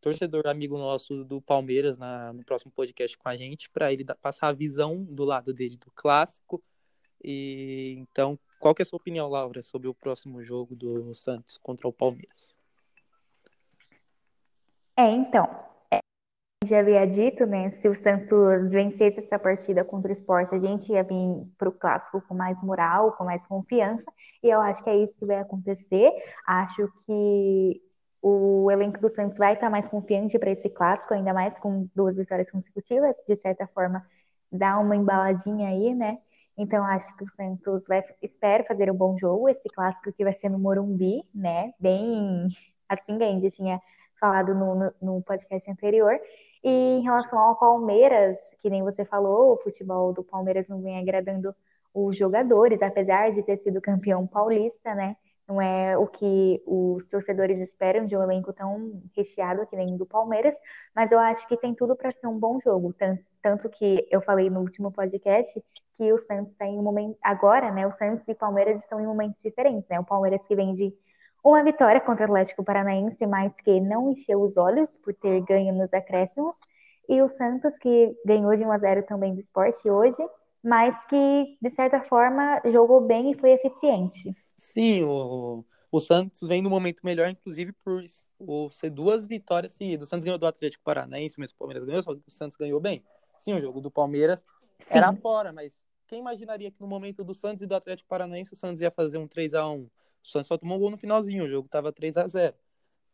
[0.00, 4.48] torcedor amigo nosso do Palmeiras na, no próximo podcast com a gente, para ele passar
[4.48, 6.62] a visão do lado dele do clássico.
[7.22, 11.58] E então, qual que é a sua opinião, Laura, sobre o próximo jogo do Santos
[11.58, 12.54] contra o Palmeiras?
[14.98, 15.44] É, então,
[15.92, 16.00] é,
[16.66, 17.70] já havia dito, né?
[17.82, 21.72] Se o Santos vencesse essa partida contra o esporte, a gente ia vir para o
[21.72, 24.04] clássico com mais moral, com mais confiança.
[24.42, 26.10] E eu acho que é isso que vai acontecer.
[26.46, 27.82] Acho que
[28.22, 32.16] o elenco do Santos vai estar mais confiante para esse clássico, ainda mais com duas
[32.16, 33.14] vitórias consecutivas.
[33.28, 34.06] De certa forma,
[34.52, 36.18] dá uma embaladinha aí, né?
[36.58, 39.48] Então, acho que o Santos vai, espera fazer um bom jogo.
[39.48, 41.72] Esse clássico que vai ser no Morumbi, né?
[41.80, 42.48] Bem
[42.88, 43.80] assim, a gente tinha
[44.18, 46.18] falado no, no, no podcast anterior.
[46.62, 50.98] E em relação ao Palmeiras, que nem você falou, o futebol do Palmeiras não vem
[50.98, 51.54] agradando
[51.94, 55.16] os jogadores, apesar de ter sido campeão paulista, né?
[55.48, 60.04] Não é o que os torcedores esperam de um elenco tão recheado que nem do
[60.04, 60.56] Palmeiras,
[60.94, 62.92] mas eu acho que tem tudo para ser um bom jogo.
[62.92, 65.62] Tanto, tanto que eu falei no último podcast
[65.96, 67.16] que o Santos está em um momento.
[67.22, 67.86] Agora, né?
[67.86, 70.00] O Santos e o Palmeiras estão em momentos diferentes, né?
[70.00, 70.92] O Palmeiras que vem de
[71.50, 75.72] uma vitória contra o Atlético Paranaense, mas que não encheu os olhos por ter ganho
[75.72, 76.56] nos acréscimos.
[77.08, 80.16] E o Santos, que ganhou de 1 a 0 também do esporte hoje,
[80.60, 84.34] mas que, de certa forma, jogou bem e foi eficiente.
[84.56, 88.02] Sim, o, o Santos vem no momento melhor, inclusive por
[88.40, 90.08] o, ser duas vitórias seguidas.
[90.08, 92.80] O Santos ganhou do Atlético Paranaense, mas o Palmeiras ganhou, só que o Santos ganhou
[92.80, 93.04] bem.
[93.38, 94.40] Sim, o jogo do Palmeiras
[94.80, 94.98] Sim.
[94.98, 98.56] era fora, mas quem imaginaria que no momento do Santos e do Atlético Paranaense o
[98.56, 99.88] Santos ia fazer um 3 a 1
[100.26, 102.54] o Santos só tomou um gol no finalzinho, o jogo tava 3 a 0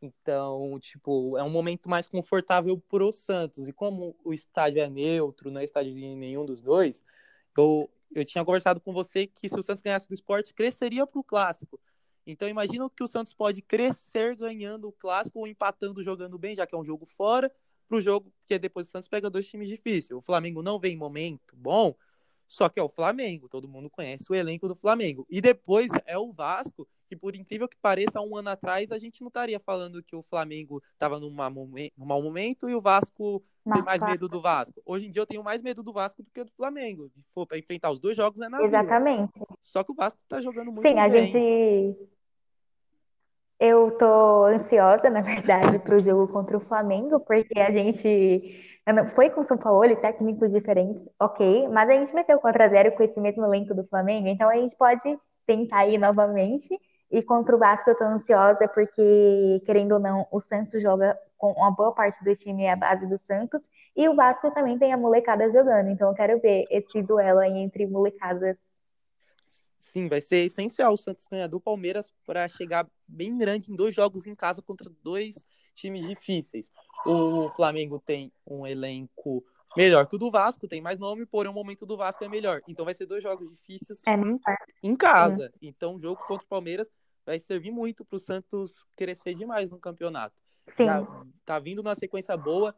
[0.01, 3.69] Então, tipo, é um momento mais confortável pro Santos.
[3.69, 7.05] E como o estádio é neutro, não é estádio de nenhum dos dois,
[7.57, 11.23] eu, eu tinha conversado com você que se o Santos ganhasse do esporte, cresceria pro
[11.23, 11.79] clássico.
[12.27, 16.67] Então, imagina que o Santos pode crescer ganhando o clássico ou empatando jogando bem, já
[16.67, 17.53] que é um jogo fora,
[17.89, 20.17] pro jogo que depois o Santos pega dois times difíceis.
[20.17, 21.95] O Flamengo não vem em momento bom,
[22.49, 25.27] só que é o Flamengo, todo mundo conhece o elenco do Flamengo.
[25.29, 28.99] E depois é o Vasco, que por incrível que pareça, há um ano atrás a
[28.99, 33.83] gente não estaria falando que o Flamengo estava num mau momento e o Vasco tem
[33.83, 34.81] mais medo do Vasco.
[34.87, 37.11] Hoje em dia eu tenho mais medo do Vasco do que do Flamengo.
[37.11, 39.31] Se for para enfrentar os dois jogos é na Exatamente.
[39.61, 40.95] Só que o Vasco está jogando muito Sim, bem.
[40.95, 42.09] Sim, a gente
[43.61, 48.83] eu tô ansiosa, na verdade, para o jogo contra o Flamengo, porque a gente
[49.15, 52.93] foi com o São Paulo, técnicos diferentes, ok, mas a gente meteu 4 a 0
[52.93, 56.77] com esse mesmo elenco do Flamengo, então a gente pode tentar ir novamente
[57.13, 61.53] e contra o Vasco eu tô ansiosa porque, querendo ou não, o Santos joga com
[61.53, 63.61] uma boa parte do time à base do Santos
[63.95, 65.91] e o Vasco também tem a molecada jogando.
[65.91, 68.57] Então eu quero ver esse duelo aí entre molecadas.
[69.79, 73.95] Sim, vai ser essencial o Santos ganhar do Palmeiras para chegar bem grande em dois
[73.95, 76.71] jogos em casa contra dois times difíceis.
[77.05, 79.45] O Flamengo tem um elenco
[79.77, 82.63] melhor que o do Vasco, tem mais nome, porém o momento do Vasco é melhor.
[82.67, 84.15] Então vai ser dois jogos difíceis é,
[84.83, 85.45] em casa.
[85.45, 85.51] É.
[85.61, 86.89] Então jogo contra o Palmeiras
[87.25, 90.37] vai servir muito para o Santos crescer demais no campeonato.
[90.77, 90.85] Sim.
[90.85, 91.07] Já
[91.45, 92.75] tá vindo numa sequência boa.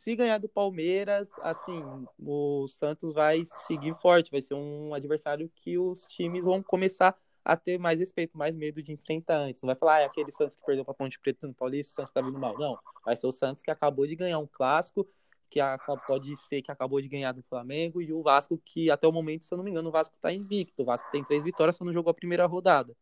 [0.00, 1.82] Se ganhar do Palmeiras, assim,
[2.18, 4.30] o Santos vai seguir forte.
[4.30, 8.80] Vai ser um adversário que os times vão começar a ter mais respeito, mais medo
[8.80, 9.60] de enfrentar antes.
[9.62, 11.94] Não vai falar, ah, é aquele Santos que perdeu para Ponte Preta no Paulista, o
[11.96, 12.56] Santos tá vindo mal.
[12.56, 12.78] Não.
[13.04, 15.08] Vai ser o Santos que acabou de ganhar um clássico,
[15.50, 15.58] que
[16.06, 19.44] pode ser que acabou de ganhar do Flamengo, e o Vasco que, até o momento,
[19.44, 20.82] se eu não me engano, o Vasco tá invicto.
[20.82, 22.96] O Vasco tem três vitórias, só não jogou a primeira rodada.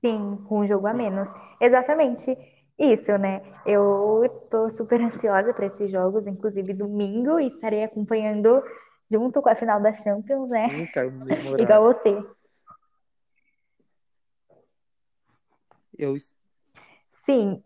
[0.00, 1.28] Sim, com um jogo a menos.
[1.60, 2.36] Exatamente
[2.78, 3.42] isso, né?
[3.64, 8.62] Eu tô super ansiosa para esses jogos, inclusive domingo, e estarei acompanhando
[9.10, 10.68] junto com a final da Champions, né?
[10.68, 11.08] Sim, cara,
[11.58, 12.24] Igual você.
[15.98, 16.14] Eu...
[17.24, 17.62] Sim.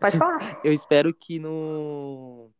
[0.00, 0.60] Pode falar.
[0.64, 2.53] Eu espero que no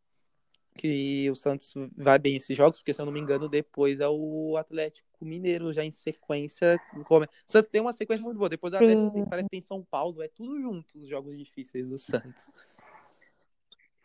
[0.77, 4.09] que o Santos vai bem esses jogos, porque se eu não me engano, depois é
[4.09, 6.79] o Atlético Mineiro já em sequência.
[6.97, 7.05] O
[7.47, 8.49] Santos tem uma sequência muito boa.
[8.49, 11.89] Depois o Atlético tem, parece que tem São Paulo, é tudo junto os jogos difíceis
[11.89, 12.51] do Santos.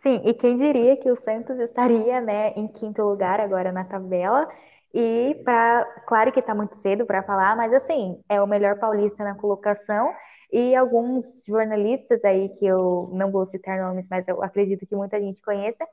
[0.01, 4.47] Sim, e quem diria que o Santos estaria, né, em quinto lugar agora na tabela.
[4.93, 9.23] E para, claro que está muito cedo para falar, mas assim, é o melhor paulista
[9.23, 10.13] na colocação.
[10.51, 15.19] E alguns jornalistas aí que eu não vou citar nomes, mas eu acredito que muita
[15.19, 15.85] gente conheça,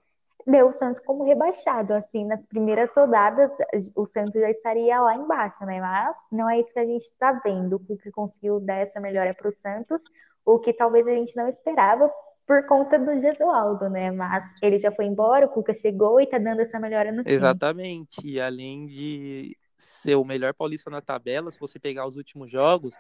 [0.46, 1.92] deu o Santos como rebaixado.
[1.94, 3.50] Assim, nas primeiras rodadas,
[3.94, 5.80] o Santos já estaria lá embaixo, né?
[5.80, 7.76] Mas não é isso que a gente está vendo.
[7.76, 10.00] O que conseguiu dar essa melhora para o Santos,
[10.44, 12.10] o que talvez a gente não esperava
[12.46, 14.12] por conta do Gesualdo, né?
[14.12, 17.34] Mas ele já foi embora, o Cuca chegou e está dando essa melhora no time.
[17.34, 18.24] Exatamente.
[18.24, 22.94] E além de ser o melhor paulista na tabela, se você pegar os últimos jogos,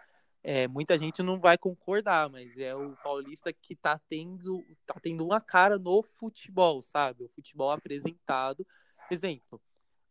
[0.48, 5.24] é, muita gente não vai concordar, mas é o paulista que tá tendo, tá tendo
[5.24, 7.24] uma cara no futebol, sabe?
[7.24, 8.64] O futebol apresentado.
[9.10, 9.60] Exemplo,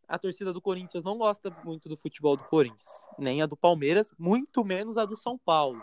[0.06, 4.12] a torcida do Corinthians não gosta muito do futebol do Corinthians, nem a do Palmeiras,
[4.18, 5.82] muito menos a do São Paulo.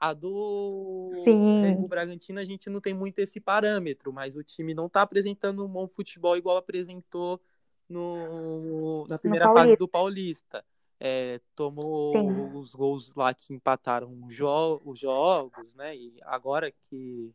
[0.00, 1.76] A do Sim.
[1.76, 5.64] Bull Bragantino a gente não tem muito esse parâmetro, mas o time não está apresentando
[5.64, 7.40] um bom futebol igual apresentou
[7.88, 10.64] no, na primeira fase do Paulista.
[10.98, 12.58] É, tomou Sim.
[12.58, 15.94] os gols lá que empataram os, jo os jogos, né?
[15.94, 17.34] E agora que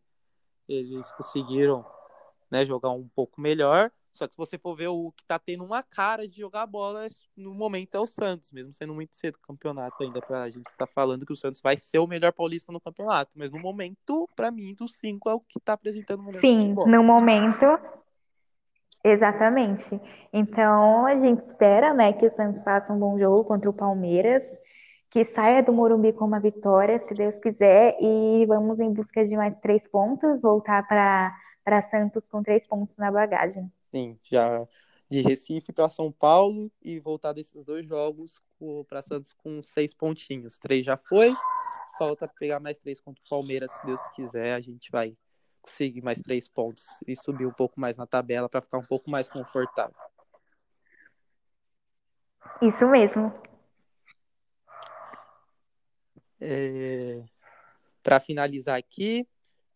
[0.68, 1.86] eles conseguiram
[2.50, 5.64] né, jogar um pouco melhor, só que se você for ver o que tá tendo
[5.64, 9.48] uma cara de jogar bola no momento é o Santos, mesmo sendo muito cedo o
[9.48, 12.72] campeonato ainda pra gente estar tá falando que o Santos vai ser o melhor paulista
[12.72, 16.24] no campeonato, mas no momento, para mim, dos cinco é o que tá apresentando o
[16.24, 16.88] melhor Sim, futebol.
[16.88, 17.66] no momento,
[19.04, 20.00] exatamente.
[20.32, 24.44] Então a gente espera, né, que o Santos faça um bom jogo contra o Palmeiras,
[25.10, 29.36] que saia do Morumbi com uma vitória, se Deus quiser, e vamos em busca de
[29.36, 33.72] mais três pontos, voltar para para Santos com três pontos na bagagem.
[33.92, 34.68] Sim, já
[35.10, 38.42] de Recife para São Paulo e voltar desses dois jogos
[38.88, 40.58] para Santos com seis pontinhos.
[40.58, 41.34] Três já foi,
[42.00, 45.16] falta pegar mais três contra o Palmeiras, se Deus quiser, a gente vai
[45.62, 49.10] conseguir mais três pontos e subir um pouco mais na tabela para ficar um pouco
[49.10, 49.96] mais confortável.
[52.62, 53.34] Isso mesmo.
[56.40, 57.24] É...
[58.04, 59.28] Para finalizar aqui,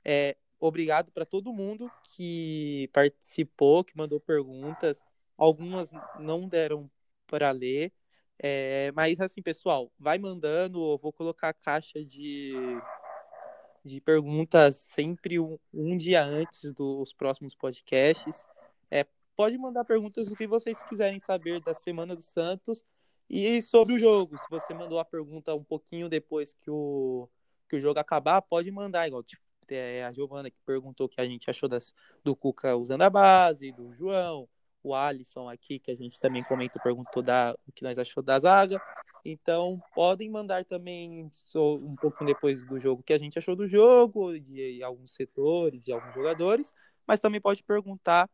[0.03, 4.99] é, obrigado para todo mundo que participou, que mandou perguntas.
[5.37, 6.89] Algumas não deram
[7.27, 7.93] para ler.
[8.37, 12.53] É, mas assim, pessoal, vai mandando, eu vou colocar a caixa de,
[13.85, 18.43] de perguntas sempre um, um dia antes dos próximos podcasts.
[18.89, 19.05] É,
[19.35, 22.83] pode mandar perguntas do que vocês quiserem saber da Semana do Santos
[23.29, 24.37] e sobre o jogo.
[24.39, 27.29] Se você mandou a pergunta um pouquinho depois que o,
[27.69, 31.21] que o jogo acabar, pode mandar, igual tipo, é a Giovana que perguntou o que
[31.21, 34.49] a gente achou das, do Cuca usando a base, do João,
[34.81, 38.39] o Alisson aqui, que a gente também comentou, perguntou da, o que nós achou da
[38.39, 38.81] zaga.
[39.27, 43.67] Então, podem mandar também um pouco depois do jogo o que a gente achou do
[43.67, 46.75] jogo, de alguns setores, de alguns jogadores,
[47.07, 48.29] mas também pode perguntar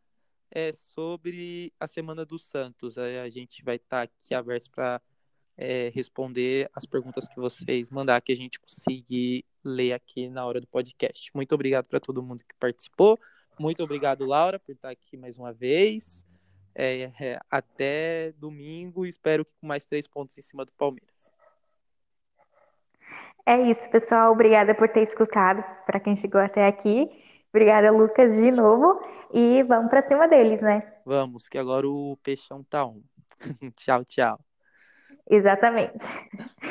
[0.51, 2.97] é, sobre a Semana do Santos.
[2.97, 5.01] A gente vai estar tá aqui aberto para
[5.55, 10.59] é, responder as perguntas que vocês mandar, que a gente conseguir ler aqui na hora
[10.59, 11.31] do podcast.
[11.33, 13.17] Muito obrigado para todo mundo que participou.
[13.57, 16.30] Muito obrigado, Laura, por estar aqui mais uma vez.
[16.73, 19.05] É, é, até domingo.
[19.05, 21.31] Espero que com mais três pontos em cima do Palmeiras.
[23.45, 24.31] É isso, pessoal.
[24.31, 25.63] Obrigada por ter escutado.
[25.85, 27.09] Para quem chegou até aqui.
[27.49, 29.01] Obrigada, Lucas, de novo.
[29.33, 30.83] E vamos para cima deles, né?
[31.05, 33.01] Vamos, que agora o peixão tá on.
[33.75, 34.39] tchau, tchau.
[35.29, 36.05] Exatamente.